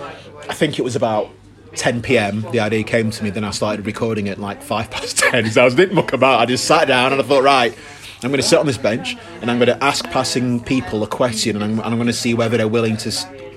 I 0.48 0.54
think 0.54 0.78
it 0.78 0.82
was 0.82 0.96
about. 0.96 1.30
10 1.76 2.02
p.m. 2.02 2.46
The 2.52 2.60
idea 2.60 2.82
came 2.84 3.10
to 3.10 3.24
me. 3.24 3.30
Then 3.30 3.44
I 3.44 3.50
started 3.50 3.86
recording 3.86 4.28
at 4.28 4.38
like 4.38 4.62
five 4.62 4.90
past 4.90 5.18
ten. 5.30 5.50
So 5.50 5.62
I 5.62 5.64
was 5.64 5.74
didn't 5.74 5.94
muck 5.94 6.12
about. 6.12 6.40
I 6.40 6.46
just 6.46 6.64
sat 6.64 6.88
down 6.88 7.12
and 7.12 7.20
I 7.20 7.24
thought, 7.24 7.42
right, 7.42 7.76
I'm 8.22 8.30
going 8.30 8.40
to 8.40 8.46
sit 8.46 8.58
on 8.58 8.66
this 8.66 8.78
bench 8.78 9.16
and 9.42 9.50
I'm 9.50 9.58
going 9.58 9.68
to 9.68 9.84
ask 9.84 10.04
passing 10.06 10.60
people 10.60 11.02
a 11.02 11.06
question 11.06 11.56
and 11.56 11.64
I'm, 11.64 11.72
and 11.72 11.82
I'm 11.82 11.96
going 11.96 12.06
to 12.06 12.12
see 12.12 12.32
whether 12.34 12.56
they're 12.56 12.68
willing 12.68 12.96
to 12.98 13.12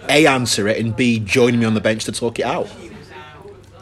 a 0.09 0.25
answer 0.25 0.67
it 0.67 0.77
and 0.77 0.95
b 0.95 1.19
join 1.19 1.59
me 1.59 1.65
on 1.65 1.73
the 1.73 1.81
bench 1.81 2.05
to 2.05 2.11
talk 2.11 2.39
it 2.39 2.45
out. 2.45 2.69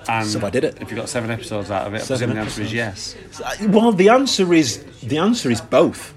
and 0.07 0.27
So 0.27 0.45
I 0.45 0.49
did 0.49 0.63
it. 0.63 0.77
If 0.81 0.91
you 0.91 0.97
got 0.97 1.09
seven 1.09 1.31
episodes 1.31 1.71
out 1.71 1.87
of 1.87 1.93
it, 1.93 2.01
I 2.01 2.05
Seven 2.05 2.29
presume 2.31 2.35
the 2.35 2.41
answer 2.41 2.61
is 2.61 2.73
yes. 2.73 3.15
Uh, 3.43 3.55
well, 3.69 3.91
the 3.91 4.09
answer 4.09 4.53
is 4.53 4.83
the 5.01 5.17
answer 5.17 5.49
is 5.49 5.61
both. 5.61 6.13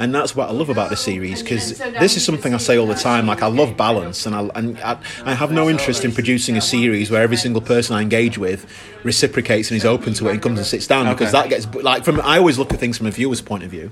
And 0.00 0.14
that's 0.14 0.36
what 0.36 0.48
I 0.48 0.52
love 0.52 0.68
about 0.70 0.90
the 0.90 0.96
series 0.96 1.42
because 1.42 1.76
this 1.78 2.16
is 2.16 2.24
something 2.24 2.54
I 2.54 2.58
say 2.58 2.78
all 2.78 2.86
the 2.86 2.94
time. 2.94 3.26
Like 3.26 3.42
I 3.42 3.48
love 3.48 3.76
balance, 3.76 4.26
and 4.26 4.34
I 4.34 4.48
and 4.54 4.78
I, 4.78 4.96
I 5.24 5.34
have 5.34 5.50
no 5.50 5.68
interest 5.68 6.04
in 6.04 6.12
producing 6.12 6.56
a 6.56 6.60
series 6.60 7.10
where 7.10 7.20
every 7.20 7.36
single 7.36 7.60
person 7.60 7.96
I 7.96 8.02
engage 8.02 8.38
with 8.38 8.64
reciprocates 9.02 9.70
and 9.70 9.76
is 9.76 9.84
open 9.84 10.14
to 10.14 10.28
it 10.28 10.32
and 10.32 10.42
comes 10.42 10.58
and 10.58 10.66
sits 10.66 10.86
down 10.86 11.12
because 11.12 11.34
Okay. 11.34 11.42
that 11.42 11.48
gets 11.50 11.66
like 11.82 12.04
from. 12.04 12.20
I 12.20 12.38
always 12.38 12.58
look 12.60 12.72
at 12.72 12.78
things 12.78 12.96
from 12.96 13.08
a 13.08 13.10
viewer's 13.10 13.40
point 13.40 13.64
of 13.64 13.70
view, 13.72 13.90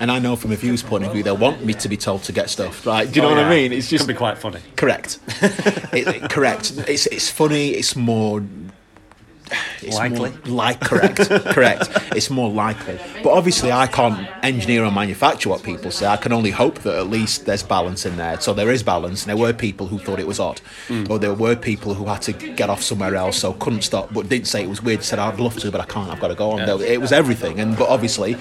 and 0.00 0.10
I 0.10 0.18
know 0.18 0.34
from 0.34 0.50
a 0.50 0.56
viewer's 0.56 0.82
point 0.82 1.04
of 1.04 1.12
view 1.12 1.22
they 1.22 1.30
want 1.30 1.64
me 1.64 1.74
to 1.74 1.88
be 1.88 1.96
told 1.96 2.24
to 2.24 2.32
get 2.32 2.50
stuff. 2.50 2.84
Right? 2.84 3.08
Do 3.08 3.20
you 3.20 3.22
know 3.22 3.32
Oh, 3.32 3.36
what. 3.36 3.44
I 3.44 3.50
mean? 3.50 3.72
It's 3.72 3.88
just 3.88 4.02
Could 4.06 4.14
be 4.14 4.18
quite 4.18 4.38
funny. 4.38 4.58
correct. 4.74 5.20
it, 5.42 6.08
it- 6.08 6.28
correct. 6.30 6.72
It's 6.88 7.06
it's 7.06 7.30
funny. 7.30 7.68
It's 7.70 7.94
more. 7.94 8.42
It's 9.80 9.94
Likely. 9.94 10.30
more 10.30 10.38
like 10.46 10.80
correct, 10.80 11.28
correct. 11.28 11.88
It's 12.16 12.30
more 12.30 12.50
likely, 12.50 12.98
but 13.22 13.30
obviously 13.30 13.70
I 13.70 13.86
can't 13.86 14.28
engineer 14.42 14.84
or 14.84 14.90
manufacture 14.90 15.48
what 15.50 15.62
people 15.62 15.90
say. 15.90 16.06
I 16.06 16.16
can 16.16 16.32
only 16.32 16.50
hope 16.50 16.80
that 16.80 16.96
at 16.96 17.06
least 17.08 17.46
there's 17.46 17.62
balance 17.62 18.04
in 18.04 18.16
there. 18.16 18.40
So 18.40 18.54
there 18.54 18.70
is 18.72 18.82
balance, 18.82 19.22
and 19.22 19.30
there 19.30 19.36
were 19.36 19.52
people 19.52 19.86
who 19.86 19.98
thought 19.98 20.18
it 20.18 20.26
was 20.26 20.40
odd, 20.40 20.60
hmm. 20.88 21.04
or 21.08 21.18
there 21.18 21.34
were 21.34 21.54
people 21.54 21.94
who 21.94 22.06
had 22.06 22.22
to 22.22 22.32
get 22.32 22.68
off 22.70 22.82
somewhere 22.82 23.14
else, 23.14 23.38
so 23.38 23.52
couldn't 23.52 23.82
stop, 23.82 24.12
but 24.12 24.28
didn't 24.28 24.48
say 24.48 24.62
it 24.64 24.68
was 24.68 24.82
weird. 24.82 25.04
Said 25.04 25.18
I'd 25.20 25.38
love 25.38 25.56
to, 25.58 25.70
but 25.70 25.80
I 25.80 25.84
can't. 25.84 26.10
I've 26.10 26.20
got 26.20 26.28
to 26.28 26.34
go 26.34 26.50
on. 26.52 26.66
There- 26.66 26.82
It 26.82 27.00
was 27.00 27.12
everything, 27.12 27.60
and 27.60 27.76
but 27.78 27.88
obviously, 27.88 28.34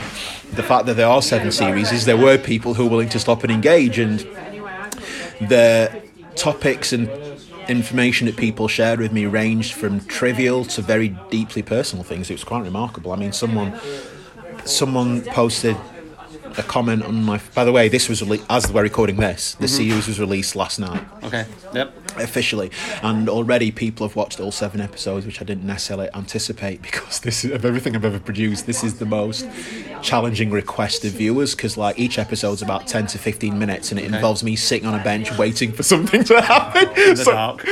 the 0.54 0.64
fact 0.64 0.86
that 0.88 0.96
there 0.96 1.08
are 1.08 1.22
seven 1.22 1.52
series 1.52 1.92
is 1.92 2.06
there 2.06 2.18
were 2.18 2.38
people 2.38 2.74
who 2.74 2.86
were 2.86 2.92
willing 2.92 3.10
to 3.10 3.20
stop 3.20 3.44
and 3.44 3.52
engage, 3.52 4.00
and 4.00 4.20
the 5.50 6.02
topics 6.36 6.92
and 6.94 7.10
information 7.70 8.28
that 8.28 8.38
people 8.38 8.68
shared 8.68 9.00
with 9.00 9.12
me 9.12 9.26
ranged 9.26 9.74
from 9.74 10.00
trivial 10.06 10.66
to 10.66 10.82
very 10.82 11.10
deeply 11.30 11.62
personal 11.62 12.04
things. 12.04 12.30
It 12.30 12.34
was 12.34 12.44
quite 12.44 12.64
remarkable. 12.64 13.12
I 13.12 13.16
mean, 13.16 13.34
someone 13.34 13.80
someone 14.66 15.22
posted 15.22 15.78
a 16.58 16.64
comment 16.64 17.04
on 17.04 17.24
my. 17.24 17.40
By 17.54 17.66
the 17.66 17.72
way, 17.72 17.90
this 17.90 18.08
was 18.10 18.22
rele- 18.22 18.44
as 18.50 18.72
we're 18.72 18.84
recording 18.84 19.18
this. 19.18 19.56
The 19.56 19.66
mm-hmm. 19.66 19.76
series 19.76 20.08
was 20.08 20.20
released 20.20 20.56
last 20.56 20.80
night 20.80 21.04
Okay. 21.24 21.46
Yep. 21.74 21.94
officially, 22.18 22.72
and 23.02 23.28
already 23.30 23.72
people 23.72 24.08
have 24.08 24.16
watched 24.16 24.40
all 24.40 24.52
seven 24.52 24.82
episodes, 24.82 25.26
which 25.26 25.42
I 25.42 25.46
didn't 25.46 25.66
necessarily 25.66 26.10
anticipate 26.14 26.82
because 26.88 27.20
this 27.20 27.44
is 27.44 27.52
of 27.52 27.66
everything 27.66 27.96
I've 27.96 28.06
ever 28.06 28.20
produced. 28.20 28.66
This 28.66 28.84
is 28.84 29.00
the 29.00 29.06
most 29.06 29.48
challenging 30.06 30.52
request 30.52 31.04
of 31.04 31.12
viewers 31.12 31.56
because 31.56 31.76
like 31.78 32.00
each 32.00 32.18
episode's 32.18 32.62
about 32.62 32.88
ten 32.88 33.08
to 33.08 33.18
fifteen 33.18 33.60
minutes, 33.60 33.92
and 33.92 34.00
it 34.00 34.06
involves 34.06 34.44
me 34.44 34.56
sitting 34.56 34.88
on 34.88 34.98
a 35.00 35.04
bench 35.04 35.38
waiting 35.38 35.72
for 35.74 35.84
something 35.84 36.24
to 36.24 36.40
happen 36.42 36.88
in 36.98 37.16
the 37.16 37.24
dark. 37.26 37.66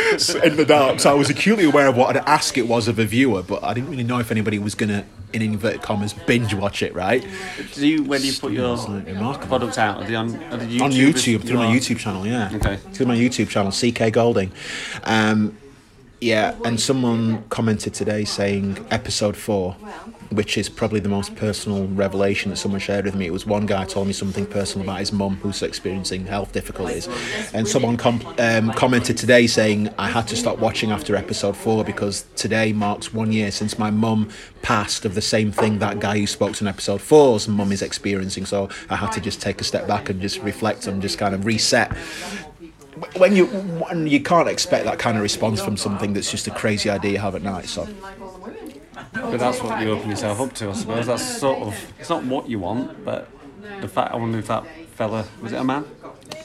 in 0.43 0.55
the 0.57 0.65
dark. 0.65 0.99
So 0.99 1.11
I 1.11 1.13
was 1.13 1.29
acutely 1.29 1.65
aware 1.65 1.87
of 1.87 1.95
what 1.95 2.15
an 2.17 2.23
ask 2.25 2.57
it 2.57 2.67
was 2.67 2.87
of 2.89 2.99
a 2.99 3.05
viewer, 3.05 3.43
but 3.43 3.63
I 3.63 3.73
didn't 3.73 3.89
really 3.91 4.03
know 4.03 4.19
if 4.19 4.31
anybody 4.31 4.59
was 4.59 4.75
gonna. 4.75 5.05
In 5.33 5.41
inverted 5.41 5.81
commas, 5.81 6.13
binge 6.13 6.53
watch 6.53 6.83
it, 6.83 6.93
right? 6.93 7.25
Do 7.73 7.87
you 7.87 8.03
when 8.03 8.21
you 8.21 8.33
put 8.33 8.51
your 8.51 8.73
Absolutely 8.73 9.13
remarkable. 9.13 9.47
product 9.47 9.79
out? 9.79 10.03
Are 10.03 10.05
they 10.05 10.13
on, 10.13 10.35
are 10.53 10.57
they 10.57 10.67
YouTube? 10.67 10.81
on 10.83 10.91
YouTube 10.91 11.41
through 11.47 11.57
my 11.57 11.65
YouTube 11.75 11.97
channel. 11.97 12.27
Yeah, 12.27 12.51
Okay. 12.53 12.75
through 12.93 13.07
my 13.07 13.15
YouTube 13.17 13.49
channel, 13.49 13.71
CK 13.71 14.13
Golding. 14.13 14.51
Um, 15.03 15.57
yeah, 16.23 16.55
and 16.63 16.79
someone 16.79 17.43
commented 17.49 17.93
today 17.93 18.23
saying 18.23 18.83
episode 18.91 19.35
four, 19.35 19.73
which 20.31 20.57
is 20.57 20.69
probably 20.69 21.01
the 21.01 21.09
most 21.09 21.35
personal 21.35 21.85
revelation 21.87 22.49
that 22.49 22.55
someone 22.55 22.79
shared 22.79 23.03
with 23.03 23.13
me. 23.13 23.25
It 23.25 23.33
was 23.33 23.45
one 23.45 23.65
guy 23.65 23.83
told 23.83 24.07
me 24.07 24.13
something 24.13 24.45
personal 24.45 24.85
about 24.85 24.99
his 24.99 25.11
mum 25.11 25.35
who's 25.37 25.61
experiencing 25.61 26.25
health 26.25 26.53
difficulties, 26.53 27.09
and 27.53 27.67
someone 27.67 27.97
com- 27.97 28.25
um, 28.39 28.71
commented 28.71 29.17
today 29.17 29.47
saying 29.47 29.89
I 29.97 30.07
had 30.07 30.27
to 30.29 30.37
stop 30.37 30.59
watching 30.59 30.91
after 30.91 31.15
episode 31.15 31.57
four 31.57 31.83
because 31.83 32.25
today 32.37 32.71
marks 32.71 33.13
one 33.13 33.33
year 33.33 33.51
since 33.51 33.77
my 33.77 33.91
mum 33.91 34.29
passed 34.61 35.03
of 35.03 35.15
the 35.15 35.21
same 35.21 35.51
thing 35.51 35.79
that 35.79 35.99
guy 35.99 36.17
who 36.17 36.25
spoke 36.25 36.53
to 36.53 36.63
in 36.63 36.69
episode 36.69 37.01
four's 37.01 37.49
mum 37.49 37.73
is 37.73 37.81
experiencing. 37.81 38.45
So 38.45 38.69
I 38.89 38.95
had 38.95 39.11
to 39.11 39.19
just 39.19 39.41
take 39.41 39.59
a 39.59 39.65
step 39.65 39.87
back 39.87 40.09
and 40.09 40.21
just 40.21 40.39
reflect 40.39 40.87
and 40.87 41.01
just 41.01 41.17
kind 41.17 41.35
of 41.35 41.45
reset 41.45 41.91
when 43.17 43.35
you 43.35 43.45
when 43.47 44.07
you 44.07 44.21
can't 44.21 44.47
expect 44.47 44.85
that 44.85 44.99
kind 44.99 45.17
of 45.17 45.23
response 45.23 45.61
from 45.61 45.77
something 45.77 46.13
that's 46.13 46.29
just 46.29 46.47
a 46.47 46.51
crazy 46.51 46.89
idea 46.89 47.11
you 47.13 47.17
have 47.19 47.35
at 47.35 47.41
night. 47.41 47.65
So 47.67 47.87
But 49.13 49.37
that's 49.39 49.61
what 49.63 49.79
you 49.79 49.91
open 49.91 50.09
yourself 50.09 50.39
up 50.39 50.53
to, 50.55 50.69
I 50.69 50.73
suppose. 50.73 51.07
That's 51.07 51.23
sort 51.23 51.59
of 51.59 51.93
it's 51.99 52.09
not 52.09 52.23
what 52.23 52.49
you 52.49 52.59
want, 52.59 53.03
but 53.03 53.27
the 53.81 53.87
fact 53.87 54.13
I 54.13 54.17
wonder 54.17 54.37
if 54.39 54.47
that 54.47 54.65
fella 54.95 55.25
was 55.41 55.53
it 55.53 55.57
a 55.57 55.63
man? 55.63 55.85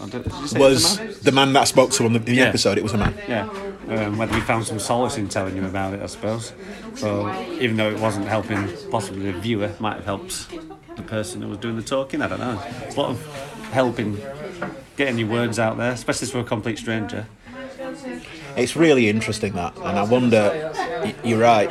Or 0.01 0.07
Did, 0.07 0.25
did 0.25 0.33
you 0.35 0.47
say 0.47 0.57
it 0.61 0.63
was 0.63 0.99
man? 0.99 1.15
the 1.23 1.33
man 1.33 1.53
that 1.55 1.61
I 1.61 1.65
spoke 1.65 1.91
to 1.93 2.05
on 2.05 2.13
the, 2.13 2.19
in 2.21 2.25
the 2.25 2.35
Yeah. 2.37 2.45
episode? 2.45 2.79
It 2.79 2.83
was 2.85 2.95
a 2.95 2.99
man. 2.99 3.15
Yeah, 3.27 3.49
um, 3.89 4.17
whether 4.17 4.35
he 4.35 4.41
found 4.41 4.65
some 4.65 4.79
solace 4.79 5.19
in 5.19 5.29
telling 5.29 5.57
you 5.57 5.65
about 5.65 5.95
it, 5.95 6.03
I 6.03 6.07
suppose. 6.07 6.53
So 6.97 7.33
even 7.61 7.77
though 7.77 7.91
it 7.91 7.99
wasn't 7.99 8.27
helping, 8.29 8.69
possibly 8.91 9.31
the 9.33 9.39
viewer 9.39 9.71
might 9.81 9.97
have 9.97 10.05
helped 10.05 10.49
the 10.97 11.03
person 11.03 11.43
who 11.43 11.49
was 11.49 11.59
doing 11.59 11.77
the 11.77 11.83
talking. 11.83 12.23
I 12.23 12.29
don't 12.29 12.41
know. 12.41 12.61
It's 12.85 12.97
a 12.97 13.01
lot 13.01 13.11
of 13.11 13.25
help 13.73 13.99
in 13.99 14.21
getting 14.99 15.17
your 15.17 15.29
words 15.29 15.59
out 15.59 15.79
there, 15.79 15.93
especially 15.93 16.27
to 16.29 16.41
a 16.41 16.45
complete 16.45 16.77
stranger. 16.77 17.27
It's 18.57 18.77
really 18.77 19.09
interesting 19.09 19.55
that, 19.55 19.75
and 19.79 19.99
I 19.99 20.03
wonder. 20.03 20.73
You're 21.25 21.39
right. 21.39 21.71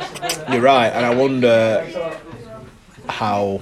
You're 0.50 0.62
right, 0.62 0.88
and 0.88 1.04
I 1.06 1.14
wonder 1.14 1.86
how 3.08 3.60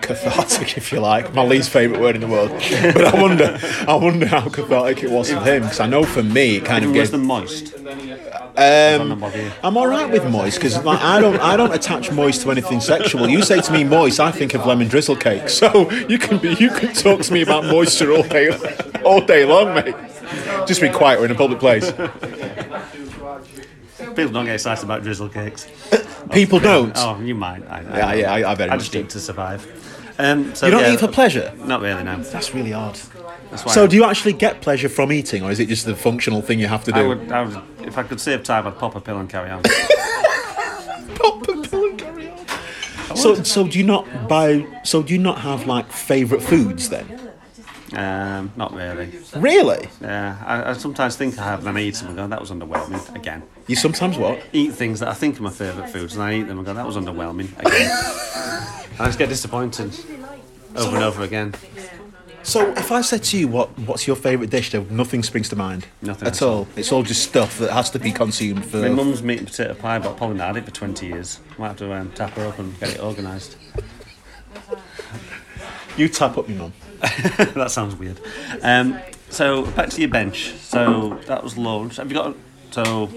cathartic, 0.00 0.76
if 0.76 0.92
you 0.92 1.00
like, 1.00 1.34
my 1.38 1.42
least 1.44 1.70
favourite 1.70 2.00
word 2.00 2.14
in 2.14 2.20
the 2.20 2.28
world. 2.28 2.50
But 2.94 3.04
I 3.04 3.20
wonder, 3.20 3.58
I 3.88 3.94
wonder 3.94 4.26
how 4.26 4.48
cathartic 4.48 5.02
it 5.04 5.10
was 5.10 5.30
for 5.30 5.40
him, 5.40 5.62
because 5.62 5.80
I 5.80 5.86
know 5.86 6.04
for 6.04 6.22
me, 6.22 6.56
it 6.56 6.64
kind 6.64 6.84
Even 6.84 6.90
of 6.90 6.96
worse 6.96 7.10
gave. 7.10 7.18
than 7.18 7.26
moist. 7.26 7.74
Um, 8.56 9.08
not 9.08 9.20
bother 9.20 9.42
you. 9.42 9.50
I'm 9.64 9.76
all 9.76 9.88
right 9.88 10.08
with 10.10 10.24
moist 10.30 10.58
because 10.58 10.82
like, 10.84 11.00
I 11.00 11.20
don't 11.20 11.40
I 11.40 11.56
don't 11.56 11.74
attach 11.74 12.12
moist 12.12 12.42
to 12.42 12.52
anything 12.52 12.80
sexual. 12.80 13.28
You 13.28 13.42
say 13.42 13.60
to 13.60 13.72
me 13.72 13.82
moist, 13.82 14.20
I 14.20 14.30
think 14.30 14.54
of 14.54 14.64
lemon 14.64 14.86
drizzle 14.86 15.16
cake. 15.16 15.48
So 15.48 15.90
you 15.90 16.18
can 16.18 16.38
be 16.38 16.54
you 16.54 16.70
can 16.70 16.94
talk 16.94 17.22
to 17.22 17.32
me 17.32 17.42
about 17.42 17.64
moisture 17.64 18.12
all 18.12 18.22
day 18.22 18.50
all 19.04 19.20
day 19.20 19.44
long, 19.44 19.74
mate. 19.74 19.96
Just 20.68 20.80
be 20.80 20.88
quiet. 20.88 21.18
We're 21.18 21.26
in 21.26 21.32
a 21.32 21.34
public 21.34 21.58
place. 21.58 21.92
People 24.16 24.32
don't 24.32 24.44
get 24.46 24.54
excited 24.54 24.84
about 24.84 25.02
drizzle 25.02 25.28
cakes. 25.28 25.66
People 26.32 26.58
don't. 26.60 26.92
Oh, 26.96 27.20
you 27.20 27.34
might. 27.34 27.62
I, 27.68 27.78
I 27.80 27.82
Yeah, 27.82 28.14
yeah, 28.14 28.32
I- 28.48 28.52
I 28.52 28.54
very 28.54 28.70
I 28.70 28.74
much 28.74 28.80
just 28.82 28.92
do. 28.92 29.00
eat 29.00 29.10
to 29.10 29.20
survive. 29.20 29.66
Um, 30.18 30.54
so 30.54 30.66
You 30.66 30.72
don't 30.72 30.82
yeah, 30.82 30.92
eat 30.92 31.00
for 31.00 31.08
pleasure. 31.08 31.52
Not 31.64 31.80
really, 31.82 32.04
no. 32.04 32.16
That's 32.22 32.54
really 32.54 32.72
odd. 32.72 32.94
That's 33.50 33.64
why 33.64 33.72
So 33.72 33.84
I- 33.84 33.86
do 33.88 33.96
you 33.96 34.04
actually 34.04 34.32
get 34.34 34.60
pleasure 34.60 34.88
from 34.88 35.12
eating, 35.12 35.42
or 35.42 35.50
is 35.50 35.58
it 35.60 35.66
just 35.66 35.84
the 35.86 35.96
functional 35.96 36.40
thing 36.40 36.60
you 36.60 36.68
have 36.68 36.84
to 36.84 36.92
do? 36.92 37.00
I 37.00 37.06
would, 37.06 37.32
I 37.32 37.42
would, 37.44 37.62
if 37.82 37.98
I 37.98 38.04
could 38.04 38.20
save 38.20 38.42
time, 38.44 38.66
I'd 38.66 38.78
pop 38.78 38.94
a 38.94 39.00
pill 39.00 39.18
and 39.18 39.28
carry 39.28 39.50
on. 39.50 39.62
Pop 41.16 41.48
a 41.48 41.62
pill 41.62 41.84
and 41.86 41.98
carry 41.98 42.30
on. 42.30 43.16
So, 43.16 43.42
so 43.42 43.66
do 43.66 43.78
you 43.78 43.84
not 43.84 44.28
buy? 44.28 44.66
So 44.84 45.02
do 45.02 45.12
you 45.12 45.18
not 45.20 45.38
have 45.40 45.66
like 45.66 45.90
favourite 45.92 46.42
foods 46.42 46.88
then? 46.88 47.30
Um, 47.96 48.52
not 48.56 48.72
really. 48.72 49.12
Really? 49.36 49.88
Yeah, 50.00 50.42
I, 50.44 50.70
I 50.70 50.72
sometimes 50.74 51.16
think 51.16 51.38
I 51.38 51.44
have, 51.44 51.66
and 51.66 51.76
I 51.76 51.80
eat 51.80 51.96
some 51.96 52.08
and 52.08 52.16
go, 52.16 52.26
that 52.26 52.40
was 52.40 52.50
underwhelming 52.50 53.14
again. 53.14 53.42
You 53.66 53.76
sometimes 53.76 54.18
what? 54.18 54.42
Eat 54.52 54.72
things 54.72 55.00
that 55.00 55.08
I 55.08 55.14
think 55.14 55.38
are 55.38 55.42
my 55.42 55.50
favourite 55.50 55.90
foods, 55.90 56.14
and 56.14 56.22
I 56.22 56.34
eat 56.34 56.42
them 56.44 56.58
and 56.58 56.66
go, 56.66 56.74
that 56.74 56.86
was 56.86 56.96
underwhelming 56.96 57.50
again. 57.60 57.90
I 58.98 59.06
just 59.06 59.18
get 59.18 59.28
disappointed 59.28 59.92
over 60.76 60.94
and 60.96 61.04
over 61.04 61.22
again. 61.22 61.54
So 62.44 62.72
if 62.72 62.92
I 62.92 63.00
said 63.00 63.22
to 63.24 63.38
you, 63.38 63.48
what 63.48 63.76
what's 63.80 64.06
your 64.06 64.16
favourite 64.16 64.50
dish? 64.50 64.70
Though 64.70 64.84
nothing 64.90 65.22
springs 65.22 65.48
to 65.48 65.56
mind. 65.56 65.86
Nothing 66.02 66.28
at 66.28 66.42
all. 66.42 66.68
It's 66.76 66.92
all 66.92 67.02
just 67.02 67.22
stuff 67.22 67.58
that 67.58 67.70
has 67.70 67.88
to 67.90 67.98
be 67.98 68.12
consumed 68.12 68.66
for. 68.66 68.76
My 68.82 68.90
mum's 68.90 69.22
meat 69.22 69.38
and 69.38 69.46
potato 69.48 69.72
pie, 69.72 69.98
but 69.98 70.10
I've 70.10 70.16
probably 70.18 70.36
not 70.36 70.48
had 70.48 70.58
it 70.58 70.66
for 70.66 70.70
20 70.70 71.06
years. 71.06 71.40
Might 71.56 71.68
have 71.68 71.78
to 71.78 71.92
um, 71.94 72.10
tap 72.12 72.32
her 72.32 72.46
up 72.46 72.58
and 72.58 72.78
get 72.78 72.90
it 72.90 73.00
organised. 73.00 73.56
You 75.96 76.08
tap 76.08 76.36
up 76.36 76.48
your 76.48 76.58
mum. 76.58 76.72
that 77.54 77.70
sounds 77.70 77.96
weird. 77.96 78.20
Um, 78.62 78.98
so 79.30 79.66
back 79.72 79.90
to 79.90 80.00
your 80.00 80.10
bench. 80.10 80.52
So 80.58 81.20
that 81.26 81.42
was 81.42 81.58
launched. 81.58 81.96
Have 81.98 82.10
you 82.10 82.16
got 82.16 82.36
So, 82.74 83.08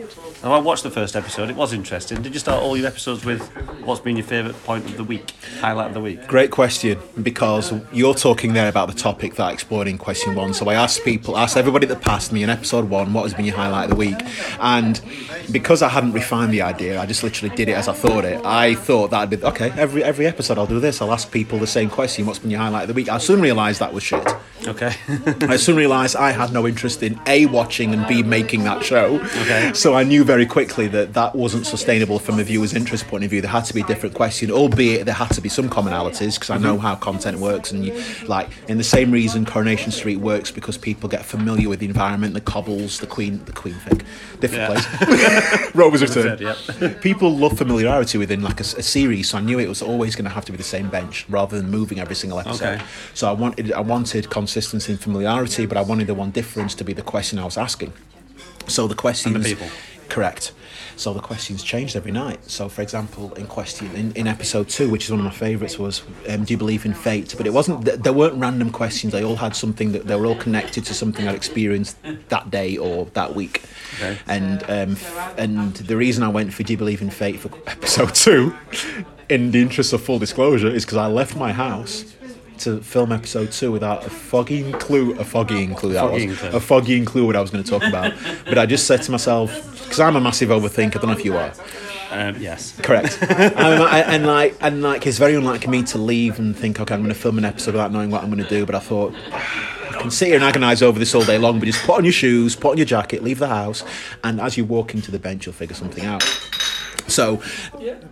I 0.43 0.59
watched 0.59 0.83
the 0.83 0.91
first 0.91 1.15
episode. 1.15 1.49
It 1.49 1.55
was 1.55 1.73
interesting. 1.73 2.21
Did 2.21 2.35
you 2.35 2.39
start 2.39 2.61
all 2.61 2.77
your 2.77 2.85
episodes 2.85 3.25
with 3.25 3.41
what's 3.83 3.99
been 3.99 4.15
your 4.15 4.25
favourite 4.25 4.55
point 4.65 4.85
of 4.85 4.95
the 4.97 5.03
week, 5.03 5.33
highlight 5.59 5.87
of 5.87 5.93
the 5.95 5.99
week? 5.99 6.27
Great 6.27 6.51
question 6.51 6.99
because 7.23 7.73
you're 7.91 8.13
talking 8.13 8.53
there 8.53 8.69
about 8.69 8.87
the 8.87 8.93
topic 8.93 9.33
that 9.35 9.45
I 9.45 9.51
explored 9.51 9.87
in 9.87 9.97
question 9.97 10.35
one. 10.35 10.53
So 10.53 10.69
I 10.69 10.75
asked 10.75 11.03
people, 11.03 11.35
asked 11.35 11.57
everybody 11.57 11.87
that 11.87 12.01
passed 12.01 12.31
me 12.31 12.43
in 12.43 12.51
episode 12.51 12.87
one, 12.87 13.13
what 13.13 13.23
has 13.23 13.33
been 13.33 13.45
your 13.45 13.55
highlight 13.55 13.85
of 13.85 13.89
the 13.89 13.95
week, 13.95 14.21
and 14.59 15.01
because 15.51 15.81
I 15.81 15.89
hadn't 15.89 16.11
refined 16.11 16.53
the 16.53 16.61
idea, 16.61 17.01
I 17.01 17.07
just 17.07 17.23
literally 17.23 17.55
did 17.55 17.67
it 17.67 17.73
as 17.73 17.87
I 17.87 17.93
thought 17.93 18.25
it. 18.25 18.45
I 18.45 18.75
thought 18.75 19.09
that'd 19.09 19.39
be 19.39 19.43
okay. 19.43 19.71
Every 19.71 20.03
every 20.03 20.27
episode 20.27 20.59
I'll 20.59 20.67
do 20.67 20.79
this. 20.79 21.01
I'll 21.01 21.11
ask 21.11 21.31
people 21.31 21.57
the 21.57 21.65
same 21.65 21.89
question. 21.89 22.27
What's 22.27 22.37
been 22.37 22.51
your 22.51 22.59
highlight 22.59 22.83
of 22.83 22.89
the 22.89 22.93
week? 22.93 23.09
I 23.09 23.17
soon 23.17 23.41
realised 23.41 23.79
that 23.79 23.91
was 23.91 24.03
shit. 24.03 24.27
Okay. 24.67 24.93
I 25.41 25.57
soon 25.57 25.77
realised 25.77 26.15
I 26.15 26.31
had 26.31 26.51
no 26.53 26.67
interest 26.67 27.01
in 27.01 27.19
a 27.25 27.47
watching 27.47 27.93
and 27.93 28.05
b 28.07 28.21
making 28.21 28.63
that 28.65 28.83
show. 28.83 29.17
Okay. 29.47 29.71
So 29.77 29.93
I 29.95 30.03
knew 30.03 30.23
very 30.23 30.45
quickly 30.45 30.87
that 30.87 31.13
that 31.13 31.35
wasn't 31.35 31.65
sustainable 31.65 32.19
from 32.19 32.39
a 32.39 32.43
viewer's 32.43 32.73
interest 32.73 33.07
point 33.07 33.23
of 33.23 33.29
view. 33.29 33.41
There 33.41 33.51
had 33.51 33.65
to 33.65 33.73
be 33.73 33.81
a 33.81 33.85
different 33.85 34.15
question, 34.15 34.51
albeit 34.51 35.05
there 35.05 35.13
had 35.15 35.31
to 35.31 35.41
be 35.41 35.49
some 35.49 35.69
commonalities 35.69 36.33
because 36.35 36.49
I 36.49 36.57
know 36.57 36.73
mm-hmm. 36.73 36.81
how 36.81 36.95
content 36.95 37.39
works. 37.39 37.71
And 37.71 37.85
you, 37.85 38.01
like 38.25 38.49
in 38.67 38.77
the 38.77 38.83
same 38.83 39.11
reason 39.11 39.45
Coronation 39.45 39.91
Street 39.91 40.17
works 40.17 40.51
because 40.51 40.77
people 40.77 41.07
get 41.09 41.25
familiar 41.25 41.69
with 41.69 41.79
the 41.79 41.85
environment, 41.85 42.33
the 42.33 42.41
cobbles, 42.41 42.99
the 42.99 43.07
Queen, 43.07 43.43
the 43.45 43.53
Queen 43.53 43.75
thing, 43.75 44.01
different 44.39 44.63
Yeah. 44.63 44.81
place. 44.81 45.75
Rover's 45.75 46.01
return. 46.01 46.37
Yeah. 46.39 46.93
People 47.01 47.35
love 47.35 47.57
familiarity 47.57 48.17
within 48.17 48.41
like 48.41 48.59
a, 48.59 48.63
a 48.63 48.83
series, 48.83 49.29
so 49.29 49.37
I 49.37 49.41
knew 49.41 49.59
it 49.59 49.69
was 49.69 49.81
always 49.81 50.15
going 50.15 50.25
to 50.25 50.31
have 50.31 50.45
to 50.45 50.51
be 50.51 50.57
the 50.57 50.63
same 50.63 50.89
bench 50.89 51.25
rather 51.29 51.57
than 51.57 51.69
moving 51.69 51.99
every 51.99 52.15
single 52.15 52.39
episode. 52.39 52.75
Okay. 52.75 52.83
So 53.13 53.29
I 53.29 53.31
wanted 53.33 53.71
I 53.71 53.81
wanted 53.81 54.29
consistency 54.29 54.91
and 54.91 54.99
familiarity, 55.01 55.65
but 55.65 55.77
I 55.77 55.81
wanted 55.81 56.07
the 56.07 56.13
one 56.13 56.31
difference 56.31 56.75
to 56.75 56.83
be 56.83 56.93
the 56.93 57.01
question 57.01 57.39
I 57.39 57.45
was 57.45 57.57
asking. 57.57 57.93
So 58.67 58.87
the 58.87 58.95
questions, 58.95 59.45
people. 59.45 59.67
correct. 60.09 60.53
So 60.95 61.13
the 61.13 61.19
questions 61.19 61.61
changed 61.61 61.95
every 61.95 62.11
night. 62.11 62.39
So, 62.49 62.67
for 62.69 62.81
example, 62.81 63.31
in 63.35 63.45
question 63.45 63.85
in, 63.95 64.11
in 64.13 64.25
episode 64.27 64.67
two, 64.67 64.89
which 64.89 65.05
is 65.05 65.11
one 65.11 65.19
of 65.19 65.25
my 65.25 65.31
favourites, 65.31 65.77
was 65.77 66.01
um, 66.27 66.43
Do 66.43 66.53
you 66.53 66.57
believe 66.57 66.85
in 66.85 66.93
fate? 66.95 67.35
But 67.37 67.45
it 67.45 67.53
wasn't. 67.53 67.85
th- 67.85 67.99
There 67.99 68.13
weren't 68.13 68.33
random 68.35 68.71
questions. 68.71 69.13
They 69.13 69.23
all 69.23 69.35
had 69.35 69.55
something 69.55 69.91
that 69.91 70.07
they 70.07 70.15
were 70.15 70.25
all 70.25 70.35
connected 70.35 70.85
to 70.85 70.93
something 70.95 71.27
I'd 71.27 71.35
experienced 71.35 71.97
that 72.29 72.49
day 72.49 72.77
or 72.77 73.05
that 73.13 73.35
week. 73.35 73.61
Okay. 73.97 74.17
And 74.27 74.63
um, 74.63 74.97
and 75.37 75.75
the 75.75 75.95
reason 75.97 76.23
I 76.23 76.29
went 76.29 76.51
for 76.53 76.63
Do 76.63 76.73
you 76.73 76.77
believe 76.77 77.01
in 77.03 77.11
fate 77.11 77.39
for 77.39 77.51
episode 77.69 78.15
two, 78.15 78.55
in 79.29 79.51
the 79.51 79.61
interest 79.61 79.93
of 79.93 80.01
full 80.01 80.17
disclosure, 80.17 80.67
is 80.67 80.83
because 80.83 80.97
I 80.97 81.05
left 81.07 81.35
my 81.35 81.51
house 81.53 82.05
to 82.59 82.81
film 82.81 83.11
episode 83.11 83.51
two 83.51 83.71
without 83.71 84.05
a 84.05 84.09
foggying 84.09 84.79
clue, 84.79 85.11
a 85.13 85.23
foggying 85.23 85.75
clue 85.75 85.93
that 85.93 86.11
was, 86.11 86.23
clue. 86.39 86.49
a 86.49 86.59
foggying 86.59 87.05
clue 87.05 87.25
what 87.25 87.35
I 87.35 87.41
was 87.41 87.51
going 87.51 87.63
to 87.63 87.69
talk 87.69 87.83
about. 87.83 88.13
but 88.45 88.57
I 88.57 88.65
just 88.65 88.87
said 88.87 89.01
to 89.03 89.11
myself, 89.11 89.51
because 89.83 89.99
I'm 89.99 90.15
a 90.15 90.21
massive 90.21 90.49
overthinker. 90.49 90.97
I 90.97 90.99
don't 90.99 91.07
know 91.07 91.17
if 91.17 91.25
you 91.25 91.35
are. 91.37 91.53
Um, 92.09 92.37
yes. 92.41 92.77
Correct. 92.81 93.17
I, 93.29 94.01
and 94.01 94.25
like, 94.25 94.55
and 94.61 94.81
like, 94.81 95.05
it's 95.07 95.17
very 95.17 95.35
unlike 95.35 95.67
me 95.67 95.83
to 95.83 95.97
leave 95.97 96.39
and 96.39 96.55
think, 96.55 96.79
okay, 96.79 96.93
I'm 96.93 97.01
going 97.01 97.13
to 97.13 97.19
film 97.19 97.37
an 97.37 97.45
episode 97.45 97.73
without 97.73 97.91
knowing 97.91 98.11
what 98.11 98.23
I'm 98.23 98.29
going 98.29 98.43
to 98.43 98.49
do. 98.49 98.65
But 98.65 98.75
I 98.75 98.79
thought, 98.79 99.13
I 99.31 100.01
can 100.01 100.11
sit 100.11 100.27
here 100.27 100.35
and 100.35 100.43
agonise 100.43 100.81
over 100.81 100.99
this 100.99 101.15
all 101.15 101.23
day 101.23 101.37
long, 101.37 101.59
but 101.59 101.65
just 101.65 101.83
put 101.83 101.97
on 101.97 102.03
your 102.03 102.13
shoes, 102.13 102.55
put 102.55 102.71
on 102.71 102.77
your 102.77 102.85
jacket, 102.85 103.23
leave 103.23 103.39
the 103.39 103.47
house, 103.47 103.83
and 104.23 104.39
as 104.39 104.55
you 104.55 104.63
walk 104.63 104.93
into 104.93 105.11
the 105.11 105.19
bench, 105.19 105.45
you'll 105.45 105.53
figure 105.53 105.75
something 105.75 106.05
out. 106.05 106.23
So 107.17 107.41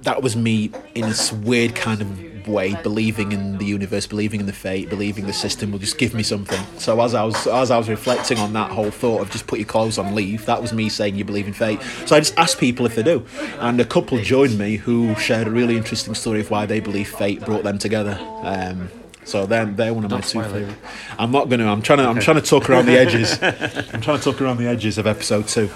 that 0.02 0.24
was 0.24 0.36
me 0.36 0.72
in 0.96 1.02
this 1.02 1.32
weird 1.32 1.76
kind 1.76 2.02
of 2.02 2.48
way, 2.48 2.74
believing 2.82 3.34
in 3.34 3.60
the 3.60 3.66
universe, 3.66 4.08
believing 4.08 4.40
in 4.40 4.48
the 4.48 4.54
fate, 4.54 4.90
believing 4.90 5.28
the 5.28 5.34
system 5.34 5.72
will 5.72 5.78
just 5.78 6.00
give 6.00 6.16
me 6.16 6.24
something. 6.24 6.60
So 6.80 7.00
as 7.00 7.14
I 7.14 7.24
was 7.24 7.46
as 7.46 7.70
I 7.70 7.78
was 7.78 7.88
reflecting 7.88 8.40
on 8.40 8.54
that 8.54 8.72
whole 8.72 8.90
thought 8.90 9.22
of 9.22 9.30
just 9.30 9.46
put 9.46 9.60
your 9.60 9.68
clothes 9.68 10.00
on, 10.00 10.16
leave, 10.16 10.48
that 10.48 10.60
was 10.60 10.74
me 10.74 10.90
saying 10.90 11.18
you 11.18 11.24
believe 11.24 11.46
in 11.46 11.54
fate. 11.54 11.84
So 12.08 12.16
I 12.16 12.20
just 12.20 12.36
asked 12.36 12.60
people 12.60 12.88
if 12.88 12.96
they 12.96 13.04
do, 13.04 13.24
and 13.60 13.80
a 13.80 13.86
couple 13.86 14.18
joined 14.24 14.58
me 14.58 14.78
who 14.78 15.14
shared 15.16 15.48
a 15.48 15.52
really 15.52 15.78
interesting 15.78 16.16
story 16.16 16.40
of 16.40 16.50
why 16.50 16.66
they 16.66 16.80
believe 16.80 17.08
fate 17.08 17.46
brought 17.46 17.62
them 17.62 17.78
together. 17.78 18.18
Um, 18.42 18.90
so 19.24 19.46
they're, 19.46 19.66
they're 19.66 19.94
one 19.94 20.06
of 20.06 20.10
my 20.10 20.22
two 20.22 20.30
spoil 20.30 20.50
favourite. 20.50 20.78
I'm 21.20 21.32
not 21.32 21.48
gonna. 21.48 21.72
I'm 21.72 21.84
trying 21.84 22.00
to. 22.00 22.06
I'm 22.06 22.20
trying 22.20 22.42
to 22.42 22.48
talk 22.48 22.72
around 22.72 22.88
the 22.88 22.98
edges. 22.98 23.38
I'm 23.94 24.02
trying 24.02 24.18
to 24.18 24.24
talk 24.24 24.42
around 24.42 24.58
the 24.58 24.68
edges 24.68 24.98
of 24.98 25.06
episode 25.06 25.48
two. 25.48 25.70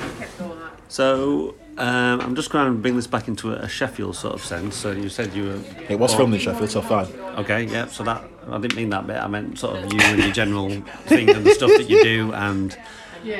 So 0.87 1.53
um, 1.79 2.21
I'm 2.21 2.35
just 2.35 2.49
going 2.49 2.67
to 2.67 2.77
bring 2.77 2.95
this 2.95 3.07
back 3.07 3.27
into 3.27 3.53
a, 3.53 3.67
Sheffield 3.69 4.15
sort 4.15 4.35
of 4.35 4.43
sense. 4.43 4.75
So 4.75 4.91
you 4.91 5.09
said 5.09 5.33
you 5.33 5.43
were. 5.45 5.59
It 5.87 5.97
was 5.97 6.13
filmed 6.13 6.33
in 6.33 6.39
Sheffield, 6.39 6.69
so 6.69 6.81
fine. 6.81 7.07
Okay, 7.37 7.63
yeah. 7.63 7.87
So 7.87 8.03
that 8.03 8.23
I 8.49 8.57
didn't 8.59 8.75
mean 8.75 8.89
that 8.89 9.07
bit. 9.07 9.17
I 9.17 9.27
meant 9.27 9.57
sort 9.57 9.77
of 9.77 9.93
you 9.93 9.99
and 10.01 10.19
your 10.19 10.31
general 10.31 10.69
thing 11.05 11.29
and 11.29 11.45
the 11.45 11.51
stuff 11.51 11.71
that 11.77 11.89
you 11.89 12.03
do 12.03 12.33
and 12.33 12.77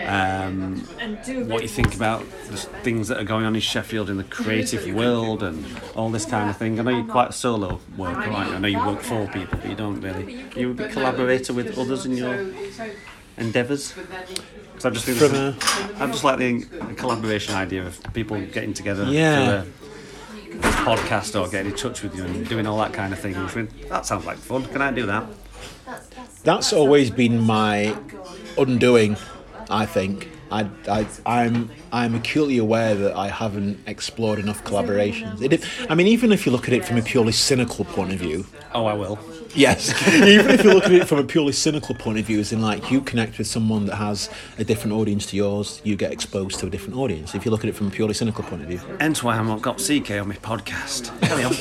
um, 0.06 0.88
And 1.00 1.50
what 1.50 1.62
you 1.62 1.68
think 1.68 1.96
about 1.96 2.22
the 2.50 2.58
things 2.58 3.08
that 3.08 3.18
are 3.18 3.24
going 3.24 3.46
on 3.46 3.56
in 3.56 3.62
Sheffield 3.62 4.10
in 4.10 4.18
the 4.18 4.24
creative 4.24 4.94
world 4.94 5.42
and 5.44 5.66
all 5.96 6.10
this 6.10 6.26
kind 6.26 6.50
of 6.50 6.58
thing. 6.58 6.80
I 6.80 6.84
know 6.84 6.92
you're 6.92 7.06
quite 7.06 7.30
a 7.30 7.34
solo 7.34 7.80
worker, 7.98 8.30
aren't? 8.30 8.52
I 8.52 8.60
know 8.60 8.68
you 8.68 8.86
work 8.86 9.02
for 9.02 9.28
people, 9.28 9.58
but 9.60 9.70
you 9.70 9.76
don't 9.76 10.02
really. 10.02 10.46
You 10.56 10.72
a 10.72 10.88
collaborator 10.90 11.54
with 11.54 11.78
others 11.78 12.06
in 12.06 12.18
your 12.18 12.52
endeavours. 13.40 13.94
Because 13.94 14.86
I 14.86 14.90
just 14.92 15.06
think 15.06 15.18
From 15.18 15.34
is- 15.36 16.02
I 16.02 16.08
just 16.08 16.24
like 16.24 16.38
the 16.38 16.64
collaboration 16.96 17.56
idea 17.56 17.86
of 17.86 18.00
people 18.14 18.40
getting 18.48 18.74
together 18.74 19.06
Yeah. 19.06 19.40
Uh, 19.40 19.62
through 20.44 20.60
a 20.60 20.74
podcast 20.74 21.40
or 21.40 21.48
getting 21.50 21.72
in 21.72 21.78
touch 21.78 22.02
with 22.04 22.16
you 22.16 22.24
and 22.24 22.48
doing 22.48 22.66
all 22.68 22.78
that 22.80 22.94
kind 22.94 23.14
of 23.14 23.20
thing. 23.20 23.36
I 23.36 23.48
that 23.90 24.06
sounds 24.06 24.26
like 24.26 24.38
fun. 24.38 24.66
Can 24.66 24.82
I 24.82 24.92
do 24.92 25.06
that? 25.06 25.26
that's 26.44 26.72
always 26.74 27.10
been 27.10 27.40
my 27.42 27.96
undoing. 28.58 29.18
I 29.70 29.86
think 29.86 30.30
I, 30.52 30.70
I 30.88 31.06
I'm 31.26 31.70
I'm 31.92 32.16
acutely 32.16 32.58
aware 32.58 32.96
that 32.96 33.16
I 33.16 33.28
haven't 33.30 33.80
explored 33.88 34.40
enough 34.40 34.64
collaborations. 34.64 35.42
It, 35.42 35.64
I 35.90 35.96
mean, 35.96 36.08
even 36.08 36.32
if 36.32 36.46
you 36.46 36.52
look 36.52 36.68
at 36.68 36.74
it 36.74 36.86
from 36.86 36.98
a 36.98 37.02
purely 37.02 37.32
cynical 37.32 37.86
point 37.86 38.12
of 38.14 38.20
view, 38.20 38.46
Oh, 38.74 38.86
I 38.86 38.94
will. 38.94 39.20
yes. 39.56 39.90
even 40.14 40.52
if 40.52 40.64
you 40.64 40.74
look 40.74 40.86
at 40.86 40.92
it 40.92 41.08
from 41.08 41.20
a 41.20 41.24
purely 41.24 41.52
cynical 41.54 41.94
point 41.96 42.18
of 42.20 42.26
view, 42.26 42.40
as 42.40 42.52
in 42.52 42.62
like 42.62 42.90
you 42.92 43.02
connect 43.02 43.38
with 43.38 43.48
someone 43.48 43.86
that 43.88 43.96
has 43.96 44.30
a 44.58 44.64
different 44.64 44.94
audience 44.94 45.26
to 45.28 45.36
yours, 45.36 45.82
you 45.84 45.96
get 45.96 46.12
exposed 46.12 46.60
to 46.60 46.68
a 46.68 46.70
different 46.70 46.96
audience. 46.98 47.36
If 47.36 47.46
you 47.46 47.52
look 47.52 47.64
at 47.64 47.70
it 47.70 47.76
from 47.76 47.88
a 47.88 47.92
purely 47.92 48.14
cynical 48.14 48.44
point 48.44 48.62
of 48.64 48.68
view, 48.68 48.80
Hence 49.00 49.24
why 49.24 49.38
I've 49.38 49.46
not 49.46 49.62
got 49.62 49.78
CK 49.78 50.12
on 50.12 50.28
my 50.30 50.36
podcast. 50.36 51.10
Carry 51.22 51.44
on. 51.44 51.54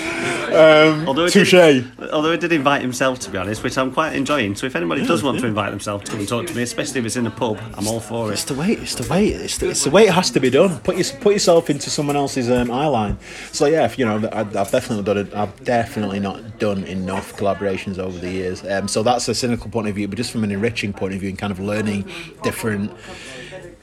although, 1.06 1.24
he 1.26 1.30
touche. 1.30 1.50
did, 1.50 2.10
although 2.10 2.32
he 2.32 2.38
did 2.38 2.52
invite 2.52 2.82
himself, 2.82 3.18
to 3.20 3.30
be 3.30 3.38
honest, 3.38 3.62
which 3.62 3.76
I'm 3.78 3.92
quite 3.92 4.14
enjoying. 4.14 4.54
So 4.54 4.66
if 4.66 4.76
anybody 4.76 5.06
does 5.06 5.22
want 5.22 5.40
to 5.40 5.46
invite 5.46 5.70
themselves 5.70 6.04
to 6.04 6.10
come 6.10 6.20
and 6.20 6.28
talk 6.28 6.46
to 6.46 6.54
me, 6.54 6.62
especially 6.62 7.00
if 7.00 7.06
it's 7.06 7.16
in 7.16 7.26
a 7.26 7.30
pub, 7.30 7.58
I'm 7.74 7.86
all 7.86 8.00
for 8.00 8.30
it. 8.30 8.34
It's 8.34 8.44
it. 8.44 8.54
the 8.54 8.60
way. 8.60 8.72
It's 8.72 8.94
the 8.94 9.08
way. 9.12 9.28
It's 9.28 9.58
the, 9.58 9.70
it's 9.70 9.84
the 9.84 9.90
way 9.90 10.04
it 10.04 10.14
has 10.14 10.30
to 10.32 10.40
be 10.40 10.50
done. 10.50 10.78
Put 10.80 10.96
your, 10.96 11.04
put 11.20 11.32
yourself 11.32 11.70
into 11.70 11.90
someone 11.90 12.16
else's 12.16 12.50
um, 12.50 12.70
eye 12.70 12.86
line. 12.86 13.18
So 13.52 13.66
yeah, 13.66 13.84
if, 13.84 13.98
you 13.98 14.04
know, 14.04 14.28
I, 14.32 14.40
I've 14.40 14.70
definitely 14.70 15.04
done 15.04 15.18
it. 15.18 15.34
I've 15.34 15.64
definitely 15.64 16.20
not 16.20 16.58
done 16.58 16.84
enough 16.84 17.36
collaborations 17.36 17.98
over 17.98 18.18
the 18.18 18.30
years. 18.30 18.64
Um, 18.64 18.88
so 18.88 19.02
that's 19.02 19.28
a 19.28 19.34
cynical 19.34 19.70
point 19.70 19.88
of 19.88 19.94
view, 19.94 20.08
but 20.08 20.16
just 20.16 20.30
from 20.30 20.44
an 20.44 20.50
enriching 20.50 20.92
point 20.92 21.14
of 21.14 21.20
view 21.20 21.30
and 21.30 21.38
kind 21.38 21.52
of 21.52 21.60
learning 21.60 22.10
different 22.42 22.92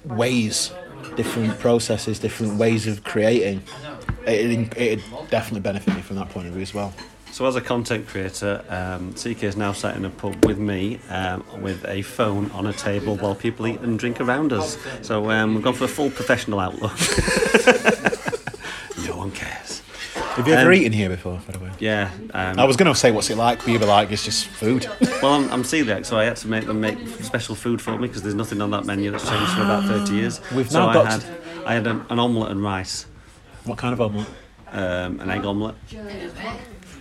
ways, 0.06 0.71
different 1.15 1.60
processes, 1.60 2.19
different 2.19 2.58
ways 2.58 2.88
of 2.88 3.03
creating. 3.03 3.62
It, 4.26 4.78
it 4.78 5.00
definitely 5.30 5.62
benefit 5.62 5.96
me 5.96 6.02
from 6.02 6.17
that 6.17 6.30
point 6.30 6.48
of 6.48 6.54
view 6.54 6.62
as 6.62 6.74
well. 6.74 6.93
So 7.32 7.46
as 7.46 7.56
a 7.56 7.62
content 7.62 8.08
creator, 8.08 8.63
um, 8.70 9.13
CK 9.13 9.43
is 9.43 9.58
now 9.58 9.74
sat 9.74 9.96
in 9.96 10.06
a 10.06 10.10
pub 10.10 10.43
with 10.46 10.58
me 10.58 11.00
um, 11.10 11.43
with 11.62 11.86
a 11.86 12.02
phone 12.02 12.50
on 12.52 12.67
a 12.67 12.74
table 12.74 13.15
while 13.17 13.36
people 13.36 13.67
eat 13.67 13.80
and 13.82 14.00
drink 14.00 14.20
around 14.22 14.54
us. 14.54 14.78
So 15.02 15.30
um, 15.30 15.54
we've 15.56 15.63
gone 15.63 15.74
for 15.76 15.84
a 15.84 15.88
full 15.89 16.10
professional 16.10 16.60
outlook. 16.60 16.93
no 19.08 19.17
one 19.17 19.32
cares. 19.32 19.82
Have 20.36 20.48
you 20.48 20.54
ever 20.54 20.72
Um, 20.72 20.78
eaten 20.78 20.93
here 20.93 21.10
before, 21.10 21.39
by 21.46 21.54
the 21.54 21.60
way? 21.60 21.72
Yeah. 21.80 22.10
Um, 22.34 22.60
I 22.60 22.65
was 22.65 22.78
going 22.78 22.91
to 22.91 22.98
say 22.98 23.12
what's 23.12 23.30
it 23.30 23.38
like, 23.38 23.60
but 23.60 23.67
you 23.70 23.80
were 23.80 23.86
like, 23.86 24.12
it's 24.12 24.24
just 24.26 24.48
food. 24.48 24.88
Well, 25.22 25.34
I'm, 25.34 25.52
I'm 25.52 25.63
celiac, 25.63 26.06
so 26.06 26.20
I 26.20 26.26
had 26.26 26.36
to 26.38 26.48
make 26.48 26.67
them 26.67 26.80
make 26.80 27.00
special 27.24 27.56
food 27.56 27.82
for 27.82 27.93
me 27.98 28.08
because 28.08 28.22
there's 28.22 28.36
nothing 28.36 28.62
on 28.62 28.70
that 28.70 28.86
menu 28.86 29.10
that's 29.10 29.28
changed 29.28 29.52
for 29.54 29.63
about 29.63 29.86
30 29.86 30.13
years. 30.13 30.39
We've 30.52 30.70
so 30.70 30.80
now 30.80 30.89
I 30.89 30.93
got 30.93 31.08
had, 31.08 31.24
I 31.65 31.74
had 31.74 31.88
an, 31.88 32.06
an 32.12 32.20
omelette 32.20 32.52
and 32.52 32.62
rice, 32.63 33.08
what 33.67 33.77
kind 33.77 33.93
of 33.93 34.01
omelette? 34.01 34.27
um, 34.71 35.19
an 35.19 35.30
egg 35.30 35.45
omelette. 35.45 35.75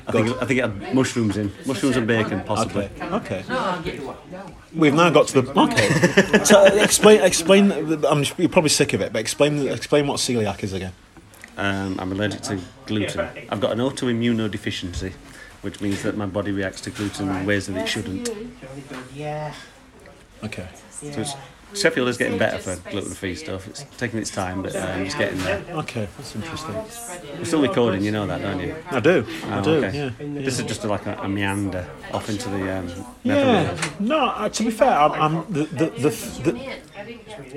I 0.09 0.13
think, 0.13 0.41
I 0.41 0.47
think 0.47 0.59
it 0.61 0.63
had 0.63 0.95
mushrooms 0.95 1.37
in, 1.37 1.53
mushrooms 1.67 1.97
and 1.97 2.07
bacon, 2.07 2.43
possibly. 2.45 2.89
Okay. 3.01 3.43
Okay. 3.51 4.01
We've 4.73 4.95
now 4.95 5.11
got 5.11 5.27
to 5.29 5.43
the 5.43 5.61
okay. 5.61 6.45
so 6.45 6.65
explain, 6.65 7.23
explain. 7.23 7.73
I'm 8.05 8.25
you're 8.39 8.49
probably 8.49 8.71
sick 8.71 8.93
of 8.93 9.01
it, 9.01 9.13
but 9.13 9.19
explain, 9.19 9.67
explain 9.67 10.07
what 10.07 10.19
celiac 10.19 10.63
is 10.63 10.73
again. 10.73 10.93
Um, 11.57 11.99
I'm 11.99 12.13
allergic 12.13 12.43
to 12.43 12.61
gluten. 12.85 13.29
I've 13.49 13.61
got 13.61 13.73
an 13.73 13.79
autoimmunodeficiency, 13.79 15.13
which 15.63 15.81
means 15.81 16.03
that 16.05 16.17
my 16.17 16.27
body 16.27 16.53
reacts 16.53 16.83
to 16.83 16.91
gluten 16.91 17.29
in 17.29 17.45
ways 17.47 17.67
that 17.67 17.77
it 17.77 17.89
shouldn't. 17.89 18.31
Yeah. 19.13 19.53
Okay. 20.45 20.69
So 20.91 21.07
it's, 21.07 21.35
Sheffield 21.75 22.09
is 22.09 22.17
getting 22.17 22.39
better 22.39 22.59
for 22.59 22.91
gluten-free 22.91 23.35
stuff. 23.35 23.67
It's 23.69 23.85
taking 23.99 24.19
its 24.19 24.31
time, 24.31 24.63
but 24.63 24.75
um, 24.77 25.03
it's 25.03 25.15
getting 25.15 25.39
there. 25.41 25.63
Okay, 25.71 26.09
that's 26.17 26.35
interesting. 26.35 26.75
We're 26.75 27.45
still 27.45 27.61
recording, 27.61 28.03
you 28.03 28.13
know 28.13 28.27
that, 28.27 28.41
don't 28.41 28.61
you? 28.61 28.75
I 28.91 29.01
do. 29.01 29.27
I 29.45 29.59
Oh, 29.59 29.63
do. 29.63 29.85
okay. 29.85 29.97
Yeah. 29.97 30.11
This 30.43 30.59
is 30.59 30.65
just 30.65 30.85
like 30.85 31.05
a, 31.07 31.17
a 31.19 31.29
meander 31.29 31.87
off 32.15 32.31
into 32.31 32.49
the 32.49 32.79
um, 32.79 32.91
Yeah. 33.25 33.77
No, 34.01 34.27
uh, 34.27 34.49
to 34.49 34.63
be 34.65 34.71
fair, 34.71 34.91
I'm, 34.91 35.13
I'm 35.13 35.53
the, 35.53 35.65
the, 35.65 35.87
the, 35.91 36.11
the 36.51 36.73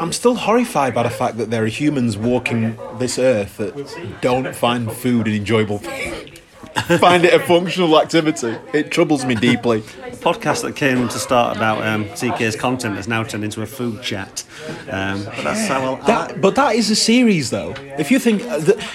I'm 0.01 0.11
still 0.11 0.35
horrified 0.35 0.93
by 0.93 1.03
the 1.03 1.09
fact 1.09 1.37
that 1.37 1.49
there 1.49 1.63
are 1.63 1.67
humans 1.67 2.17
walking 2.17 2.77
this 2.97 3.17
earth 3.17 3.57
that 3.57 4.19
don't 4.21 4.53
find 4.53 4.91
food 4.91 5.27
an 5.27 5.33
enjoyable 5.33 5.77
thing. 5.77 6.25
find 6.99 7.25
it 7.25 7.33
a 7.33 7.39
functional 7.39 7.99
activity. 7.99 8.55
It 8.73 8.91
troubles 8.91 9.25
me 9.25 9.35
deeply. 9.35 9.83
Podcast 10.19 10.61
that 10.63 10.75
came 10.75 11.07
to 11.07 11.19
start 11.19 11.55
about 11.57 11.85
um, 11.85 12.05
CK's 12.05 12.55
content 12.55 12.95
has 12.95 13.07
now 13.07 13.23
turned 13.23 13.43
into 13.43 13.61
a 13.61 13.65
food 13.65 14.01
chat. 14.01 14.43
Um, 14.89 15.23
but 15.23 15.43
that's 15.43 15.67
how 15.67 15.81
well. 15.81 15.95
That, 16.07 16.41
but 16.41 16.55
that 16.55 16.75
is 16.75 16.89
a 16.89 16.95
series, 16.95 17.49
though. 17.49 17.73
If 17.97 18.11
you 18.11 18.19
think 18.19 18.43
uh, 18.43 18.59
that, 18.59 18.87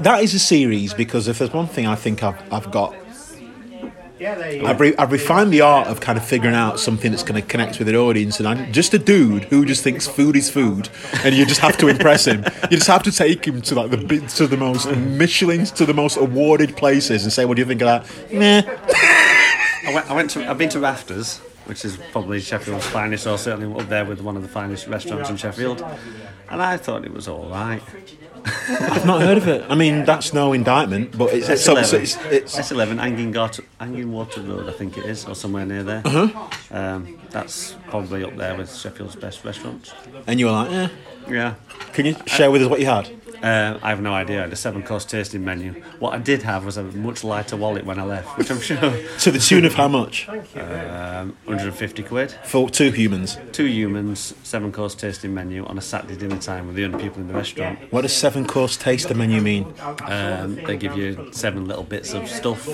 that 0.00 0.22
is 0.22 0.34
a 0.34 0.38
series, 0.38 0.94
because 0.94 1.28
if 1.28 1.38
there's 1.38 1.52
one 1.52 1.66
thing 1.66 1.86
I 1.86 1.94
think 1.94 2.22
I've, 2.22 2.52
I've 2.52 2.70
got, 2.70 2.94
I've, 4.22 4.78
re- 4.80 4.94
I've 4.98 5.12
refined 5.12 5.50
the 5.50 5.62
art 5.62 5.88
of 5.88 6.00
kind 6.00 6.18
of 6.18 6.24
figuring 6.24 6.54
out 6.54 6.78
something 6.78 7.10
that's 7.10 7.22
going 7.22 7.40
to 7.40 7.46
connect 7.46 7.78
with 7.78 7.88
an 7.88 7.96
audience, 7.96 8.38
and 8.38 8.46
I'm 8.46 8.70
just 8.70 8.92
a 8.92 8.98
dude 8.98 9.44
who 9.44 9.64
just 9.64 9.82
thinks 9.82 10.06
food 10.06 10.36
is 10.36 10.50
food, 10.50 10.90
and 11.24 11.34
you 11.34 11.46
just 11.46 11.60
have 11.60 11.78
to 11.78 11.88
impress 11.88 12.26
him. 12.26 12.44
You 12.70 12.76
just 12.76 12.88
have 12.88 13.02
to 13.04 13.12
take 13.12 13.46
him 13.46 13.62
to 13.62 13.74
like 13.74 13.90
the 13.90 14.20
to 14.36 14.46
the 14.46 14.58
most 14.58 14.90
Michelin's 14.94 15.70
to 15.72 15.86
the 15.86 15.94
most 15.94 16.18
awarded 16.18 16.76
places 16.76 17.22
and 17.24 17.32
say, 17.32 17.46
"What 17.46 17.56
do 17.56 17.62
you 17.62 17.66
think 17.66 17.80
of 17.80 18.04
that?" 18.04 18.32
Nah. 18.32 19.26
I 19.90 19.94
went, 19.94 20.10
I 20.10 20.14
went 20.14 20.30
to. 20.30 20.48
I've 20.48 20.58
been 20.58 20.68
to 20.70 20.80
Rafters, 20.80 21.38
which 21.66 21.84
is 21.84 21.98
probably 22.12 22.40
Sheffield's 22.40 22.86
finest, 22.86 23.26
or 23.26 23.38
certainly 23.38 23.80
up 23.80 23.88
there 23.88 24.04
with 24.04 24.20
one 24.20 24.36
of 24.36 24.42
the 24.42 24.48
finest 24.48 24.86
restaurants 24.86 25.30
in 25.30 25.36
Sheffield. 25.36 25.84
And 26.50 26.62
I 26.62 26.76
thought 26.76 27.04
it 27.04 27.12
was 27.12 27.28
all 27.28 27.48
right. 27.48 27.82
I've 28.68 29.04
not 29.04 29.20
heard 29.20 29.36
of 29.36 29.46
it. 29.48 29.66
I 29.68 29.74
mean, 29.74 30.04
that's 30.06 30.32
no 30.32 30.52
indictment, 30.54 31.16
but 31.16 31.32
it's 31.32 31.48
it's, 31.48 31.68
S11. 31.68 31.84
so 31.84 31.96
it's, 31.98 32.16
it's 32.24 32.56
S11, 32.58 32.98
Angin, 32.98 34.12
Water 34.12 34.40
Road, 34.40 34.66
I 34.68 34.72
think 34.72 34.96
it 34.96 35.04
is, 35.04 35.26
or 35.26 35.34
somewhere 35.34 35.66
near 35.66 35.82
there. 35.82 36.02
Um, 36.70 37.18
that's 37.28 37.76
probably 37.88 38.24
up 38.24 38.36
there 38.36 38.56
with 38.56 38.74
Sheffield's 38.74 39.14
best 39.16 39.44
restaurants. 39.44 39.92
and 40.26 40.40
you 40.40 40.46
were 40.46 40.52
like, 40.52 40.70
"Yeah." 40.70 40.88
Yeah. 41.28 41.54
Can 41.92 42.06
you 42.06 42.16
share 42.26 42.50
with 42.50 42.62
us 42.62 42.68
what 42.68 42.80
you 42.80 42.86
had? 42.86 43.10
Uh, 43.42 43.78
I 43.82 43.88
have 43.90 44.00
no 44.00 44.12
idea. 44.12 44.38
I 44.38 44.42
had 44.42 44.52
a 44.52 44.56
seven 44.56 44.82
course 44.82 45.04
tasting 45.04 45.44
menu. 45.44 45.82
What 45.98 46.14
I 46.14 46.18
did 46.18 46.42
have 46.42 46.64
was 46.64 46.76
a 46.76 46.82
much 46.82 47.24
lighter 47.24 47.56
wallet 47.56 47.84
when 47.84 47.98
I 47.98 48.04
left, 48.04 48.36
which 48.38 48.50
I'm 48.50 48.60
sure 48.60 48.76
To 49.20 49.30
the 49.30 49.38
tune 49.38 49.64
of 49.64 49.74
how 49.74 49.88
much? 49.88 50.28
um, 50.28 51.36
150 51.44 52.02
quid. 52.02 52.32
For 52.44 52.68
two 52.68 52.90
humans. 52.90 53.38
Two 53.52 53.64
humans, 53.66 54.34
seven 54.42 54.72
course 54.72 54.94
tasting 54.94 55.32
menu 55.34 55.64
on 55.66 55.78
a 55.78 55.80
Saturday 55.80 56.16
dinner 56.16 56.38
time 56.38 56.66
with 56.66 56.76
the 56.76 56.84
only 56.84 57.02
people 57.02 57.20
in 57.20 57.28
the 57.28 57.34
restaurant. 57.34 57.78
What 57.92 58.02
does 58.02 58.16
seven 58.16 58.46
course 58.46 58.76
taster 58.76 59.14
menu 59.14 59.40
mean? 59.40 59.72
Um, 60.04 60.56
they 60.66 60.76
give 60.76 60.96
you 60.96 61.30
seven 61.32 61.66
little 61.66 61.84
bits 61.84 62.12
of 62.12 62.28
stuff 62.28 62.68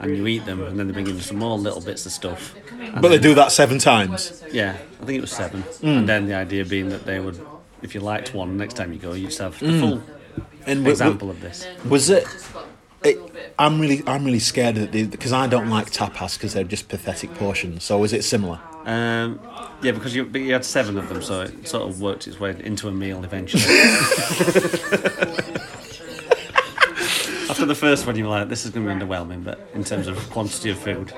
and 0.00 0.16
you 0.16 0.26
eat 0.26 0.44
them, 0.44 0.62
and 0.62 0.78
then 0.78 0.86
they 0.86 0.92
bring 0.92 1.06
in 1.08 1.20
some 1.20 1.38
more 1.38 1.58
little 1.58 1.80
bits 1.80 2.06
of 2.06 2.12
stuff. 2.12 2.54
But 3.00 3.08
they 3.08 3.18
do 3.18 3.34
that 3.34 3.52
seven 3.52 3.78
times. 3.78 4.42
Yeah, 4.52 4.76
I 5.00 5.04
think 5.04 5.18
it 5.18 5.20
was 5.20 5.32
seven. 5.32 5.62
Mm. 5.62 5.98
And 5.98 6.08
then 6.08 6.26
the 6.26 6.34
idea 6.34 6.64
being 6.64 6.88
that 6.90 7.04
they 7.04 7.20
would, 7.20 7.38
if 7.86 7.94
you 7.94 8.00
liked 8.00 8.34
one, 8.34 8.56
next 8.56 8.74
time 8.74 8.92
you 8.92 8.98
go, 8.98 9.12
you 9.14 9.26
just 9.26 9.38
have 9.38 9.56
Mm. 9.60 9.80
full 9.80 10.02
And 10.66 10.80
w- 10.80 10.90
example 10.90 11.30
of 11.30 11.40
this. 11.40 11.66
was 11.88 12.10
it? 12.10 12.26
it 13.04 13.18
I'm 13.58 13.80
really, 13.80 14.02
I'm 14.06 14.24
really 14.24 14.40
scared 14.40 14.74
that 14.76 14.90
because 15.10 15.32
I 15.32 15.46
don't 15.46 15.70
like 15.70 15.90
tapas 15.90 16.34
because 16.36 16.52
they're 16.52 16.64
just 16.64 16.88
pathetic 16.88 17.32
portions. 17.34 17.84
So 17.84 18.02
is 18.04 18.12
it 18.12 18.24
similar? 18.24 18.58
Um, 18.84 19.40
yeah, 19.82 19.92
because 19.92 20.14
you, 20.14 20.24
but 20.24 20.40
you 20.40 20.52
had 20.52 20.64
seven 20.64 20.98
of 20.98 21.08
them, 21.08 21.22
so 21.22 21.42
it 21.42 21.66
sort 21.68 21.88
of 21.88 22.00
worked 22.00 22.26
its 22.28 22.38
way 22.38 22.54
into 22.62 22.88
a 22.88 22.92
meal 22.92 23.24
eventually. 23.24 23.62
After 27.48 27.64
the 27.64 27.74
first 27.76 28.06
one, 28.06 28.16
you 28.16 28.24
were 28.24 28.30
like, 28.30 28.48
"This 28.48 28.64
is 28.66 28.70
going 28.72 28.86
to 28.86 28.94
be 28.94 29.00
underwhelming," 29.00 29.42
but 29.44 29.58
in 29.72 29.82
terms 29.84 30.08
of 30.08 30.18
quantity 30.30 30.70
of 30.70 30.78
food, 30.78 31.12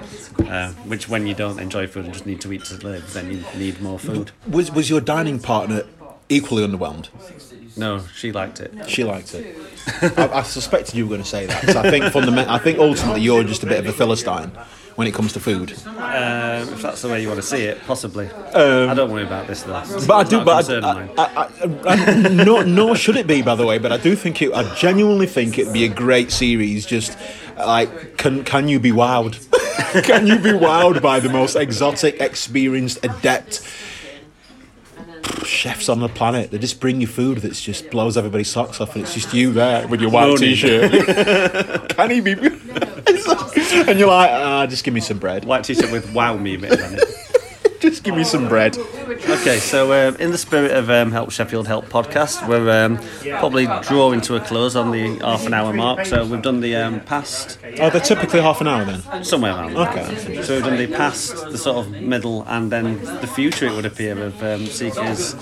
uh, 0.47 0.71
which 0.87 1.09
when 1.09 1.27
you 1.27 1.35
don't 1.35 1.59
enjoy 1.59 1.87
food 1.89 2.05
and 2.05 2.13
just 2.15 2.27
need 2.27 2.41
to 2.43 2.53
eat 2.53 2.65
to 2.67 2.75
live, 2.87 3.13
then 3.13 3.31
you 3.33 3.43
need 3.57 3.81
more 3.81 3.99
food. 3.99 4.31
Was 4.49 4.71
was 4.71 4.89
your 4.89 5.01
dining 5.01 5.41
partner 5.41 5.83
equally 6.29 6.67
underwhelmed? 6.67 7.09
No, 7.77 8.03
she 8.17 8.33
liked 8.33 8.61
it. 8.61 8.73
She 8.89 9.05
liked 9.05 9.35
it. 9.35 9.57
I, 10.19 10.29
I 10.41 10.43
suspected 10.43 10.95
you 10.97 11.05
were 11.07 11.11
going 11.11 11.23
to 11.23 11.29
say 11.29 11.47
that. 11.47 11.63
'cause 11.65 11.77
I 11.77 11.91
think 11.91 12.05
fundament, 12.13 12.49
I 12.49 12.59
think 12.59 12.79
ultimately 12.79 13.21
you're 13.23 13.45
just 13.45 13.63
a 13.63 13.67
bit 13.67 13.79
of 13.79 13.87
a 13.87 13.93
philistine 13.93 14.51
when 14.97 15.07
it 15.07 15.15
comes 15.15 15.33
to 15.35 15.41
food. 15.41 15.73
Um, 15.87 16.69
if 16.75 16.83
that's 16.83 17.03
the 17.03 17.09
way 17.09 17.23
you 17.23 17.29
want 17.29 17.41
to 17.41 17.47
see 17.47 17.63
it, 17.63 17.79
possibly. 17.87 18.29
I 18.53 18.95
don't 18.95 19.13
worry 19.13 19.23
about 19.23 19.47
this 19.47 19.63
though. 19.63 19.77
Um, 19.77 20.07
But 20.09 20.15
I 20.15 20.25
do, 20.29 20.45
but 20.45 20.69
I, 20.71 20.81
mine. 20.81 21.11
I, 21.17 21.25
I, 21.87 21.95
I, 21.95 22.29
nor, 22.29 22.65
nor 22.65 22.97
should 22.97 23.17
it 23.17 23.29
be, 23.29 23.43
by 23.43 23.55
the 23.55 23.65
way. 23.65 23.79
But 23.79 23.93
I 23.93 23.97
do 23.97 24.17
think 24.17 24.43
it. 24.43 24.53
I 24.53 24.75
genuinely 24.75 25.27
think 25.29 25.57
it'd 25.57 25.73
be 25.73 25.85
a 25.85 25.89
great 25.89 26.33
series. 26.33 26.85
Just 26.85 27.17
like, 27.57 28.17
can 28.17 28.43
can 28.43 28.67
you 28.67 28.81
be 28.81 28.91
wowed? 28.91 29.39
can 30.05 30.27
you 30.27 30.37
be 30.41 30.51
wowed 30.51 31.01
by 31.01 31.21
the 31.21 31.29
most 31.29 31.55
exotic, 31.55 32.21
experienced, 32.21 32.99
adept 33.05 33.63
chefs 35.45 35.89
on 35.89 36.01
the 36.01 36.09
planet? 36.09 36.51
They 36.51 36.59
just 36.59 36.81
bring 36.81 37.01
you 37.01 37.07
food 37.07 37.39
that 37.39 37.53
just 37.55 37.91
blows 37.91 38.17
everybody's 38.17 38.49
socks 38.49 38.81
off, 38.81 38.95
and 38.95 39.05
it's 39.05 39.15
just 39.15 39.33
you 39.35 39.53
there 39.53 39.87
with 39.89 40.01
your 40.01 40.11
white 40.11 40.39
t-shirt. 40.39 40.91
can 41.91 42.11
he 42.11 42.21
be? 42.21 42.33
and 42.39 43.99
you're 43.99 44.09
like, 44.09 44.31
ah, 44.31 44.67
just 44.69 44.85
give 44.85 44.95
me 44.95 45.01
some 45.01 45.19
bread. 45.19 45.45
White 45.45 45.65
t-shirt 45.65 45.91
with 45.91 46.13
"Wow 46.13 46.37
Me" 46.37 46.57
on 46.57 46.65
it. 46.65 47.18
Just 47.81 48.03
give 48.03 48.17
me 48.17 48.25
some 48.25 48.49
bread. 48.49 48.77
Okay, 48.77 49.59
so 49.59 49.93
um, 50.09 50.17
in 50.17 50.33
the 50.33 50.39
spirit 50.39 50.73
of 50.73 50.91
um, 50.91 51.13
Help 51.13 51.31
Sheffield 51.31 51.69
Help 51.69 51.87
podcast, 51.87 52.47
we're 52.49 52.69
um, 52.87 52.99
probably 53.39 53.67
drawing 53.83 54.21
to 54.23 54.35
a 54.37 54.41
close 54.41 54.75
on 54.75 54.91
the 54.91 55.17
half 55.19 55.47
an 55.47 55.55
hour 55.55 55.73
mark. 55.73 56.05
So 56.07 56.27
we've 56.27 56.43
done 56.43 56.61
the 56.61 56.75
um, 56.77 57.01
past, 57.01 57.59
Oh, 57.79 57.89
they're 57.91 58.01
typically 58.01 58.41
half 58.41 58.61
an 58.61 58.67
hour 58.67 58.85
then. 58.85 59.23
somewhere 59.25 59.53
around 59.53 59.75
there. 59.75 59.89
Okay. 59.91 60.43
So 60.43 60.55
we've 60.57 60.65
done 60.65 60.77
the 60.77 60.89
past, 60.89 61.35
the 61.51 61.59
sort 61.59 61.87
of 61.87 61.93
middle, 62.03 62.43
and 62.49 62.73
then 62.73 63.03
the 63.21 63.29
future, 63.29 63.67
it 63.67 63.73
would 63.75 63.87
appear, 63.87 64.21
of 64.25 64.43
um, 64.43 64.61
CK's 64.67 65.35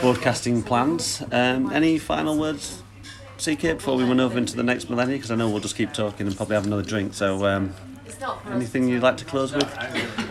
broadcasting 0.00 0.62
plans. 0.62 1.22
Um, 1.30 1.72
any 1.72 1.98
final 1.98 2.36
words, 2.36 2.82
CK, 3.38 3.60
before 3.62 3.96
we 3.96 4.02
run 4.04 4.18
over 4.18 4.36
into 4.36 4.56
the 4.56 4.62
next 4.64 4.90
millennium? 4.90 5.18
Because 5.18 5.30
I 5.30 5.36
know 5.36 5.48
we'll 5.48 5.60
just 5.60 5.76
keep 5.76 5.92
talking 5.92 6.26
and 6.26 6.36
probably 6.36 6.56
have 6.56 6.66
another 6.66 6.82
drink. 6.82 7.14
So 7.14 7.46
um, 7.46 7.72
anything 8.50 8.88
you'd 8.88 9.02
like 9.02 9.16
to 9.18 9.24
close 9.24 9.52
with? 9.52 9.68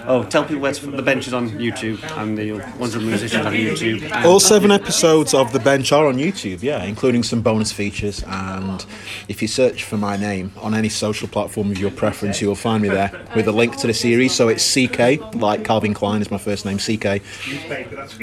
Oh, 0.08 0.24
tell 0.24 0.44
people 0.44 0.62
where 0.62 0.74
the 0.74 1.02
bench 1.02 1.28
is 1.28 1.34
on 1.34 1.50
YouTube 1.52 2.00
and 2.18 2.38
the 2.38 2.52
100 2.54 3.02
musicians 3.02 3.46
on 3.46 3.54
YouTube. 3.54 4.24
All 4.24 4.40
seven 4.40 4.72
episodes 4.72 5.34
of 5.34 5.52
The 5.52 5.60
Bench 5.60 5.92
are 5.92 6.08
on 6.08 6.18
YouTube, 6.18 6.62
yeah, 6.62 6.84
including 6.84 7.24
some 7.24 7.42
bonus 7.42 7.72
features. 7.72 8.24
And 8.28 8.86
if 9.28 9.42
you 9.42 9.48
search 9.48 9.84
for 9.84 9.98
my 9.98 10.18
name 10.18 10.52
on 10.58 10.74
any 10.74 10.90
social 10.90 11.28
platform 11.28 11.72
of 11.72 11.80
your 11.80 11.92
preference, 11.92 12.42
you 12.42 12.48
will 12.48 12.56
find 12.56 12.84
me 12.84 12.90
there 12.90 13.12
with 13.36 13.48
a 13.48 13.52
link 13.52 13.78
to 13.78 13.88
the 13.88 13.94
series. 13.94 14.34
So 14.34 14.48
it's 14.50 14.64
CK, 14.74 15.36
like 15.36 15.64
Calvin 15.64 15.94
Klein 15.94 16.22
is 16.22 16.30
my 16.30 16.38
first 16.38 16.66
name, 16.66 16.78
CK. 16.78 17.22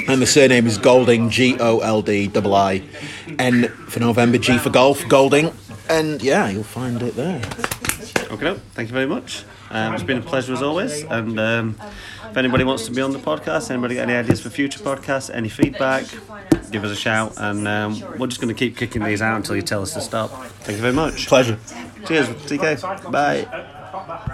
And 0.09 0.23
the 0.23 0.27
surname 0.27 0.67
is 0.67 0.79
Golding, 0.79 1.31
G 1.31 1.57
O 1.59 1.81
L 1.81 2.03
D 2.03 2.31
I 2.35 2.41
I. 2.41 2.83
N 3.39 3.69
for 3.89 4.01
November, 4.01 4.39
G 4.39 4.59
for 4.59 4.71
golf, 4.71 5.07
Golding. 5.09 5.53
And 5.89 6.23
yeah, 6.23 6.49
you'll 6.49 6.63
find 6.63 7.03
it 7.03 7.17
there. 7.17 7.43
Okay, 8.33 8.45
no, 8.45 8.55
thank 8.55 8.89
you 8.89 8.95
very 8.95 9.07
much. 9.07 9.45
Um, 9.71 9.93
it's 9.95 10.03
been 10.03 10.17
a 10.17 10.23
pleasure 10.23 10.55
as 10.55 10.63
always. 10.63 11.03
And 11.05 11.39
um, 11.39 11.77
if 12.31 12.37
anybody 12.37 12.65
wants 12.65 12.87
to 12.87 12.91
be 12.93 13.03
on 13.03 13.13
the 13.13 13.19
podcast, 13.19 13.71
anybody 13.71 13.97
got 13.97 14.03
any 14.09 14.15
ideas 14.15 14.41
for 14.41 14.49
future 14.49 14.81
podcasts, 14.81 15.31
any 15.35 15.51
feedback, 15.51 16.07
give 16.71 16.83
us 16.83 16.91
a 16.91 16.97
shout. 16.97 17.35
And 17.37 17.69
um, 17.69 18.01
we're 18.19 18.29
just 18.29 18.41
going 18.41 18.53
to 18.55 18.59
keep 18.59 18.77
kicking 18.79 19.05
these 19.05 19.21
out 19.21 19.37
until 19.37 19.55
you 19.55 19.63
tell 19.63 19.83
us 19.83 19.93
to 19.95 20.01
stop. 20.01 20.31
Thank 20.31 20.77
you 20.77 20.83
very 20.83 20.95
much. 20.95 21.27
Pleasure. 21.27 21.59
Cheers, 22.07 22.29
CK. 22.47 23.11
Bye. 23.13 24.19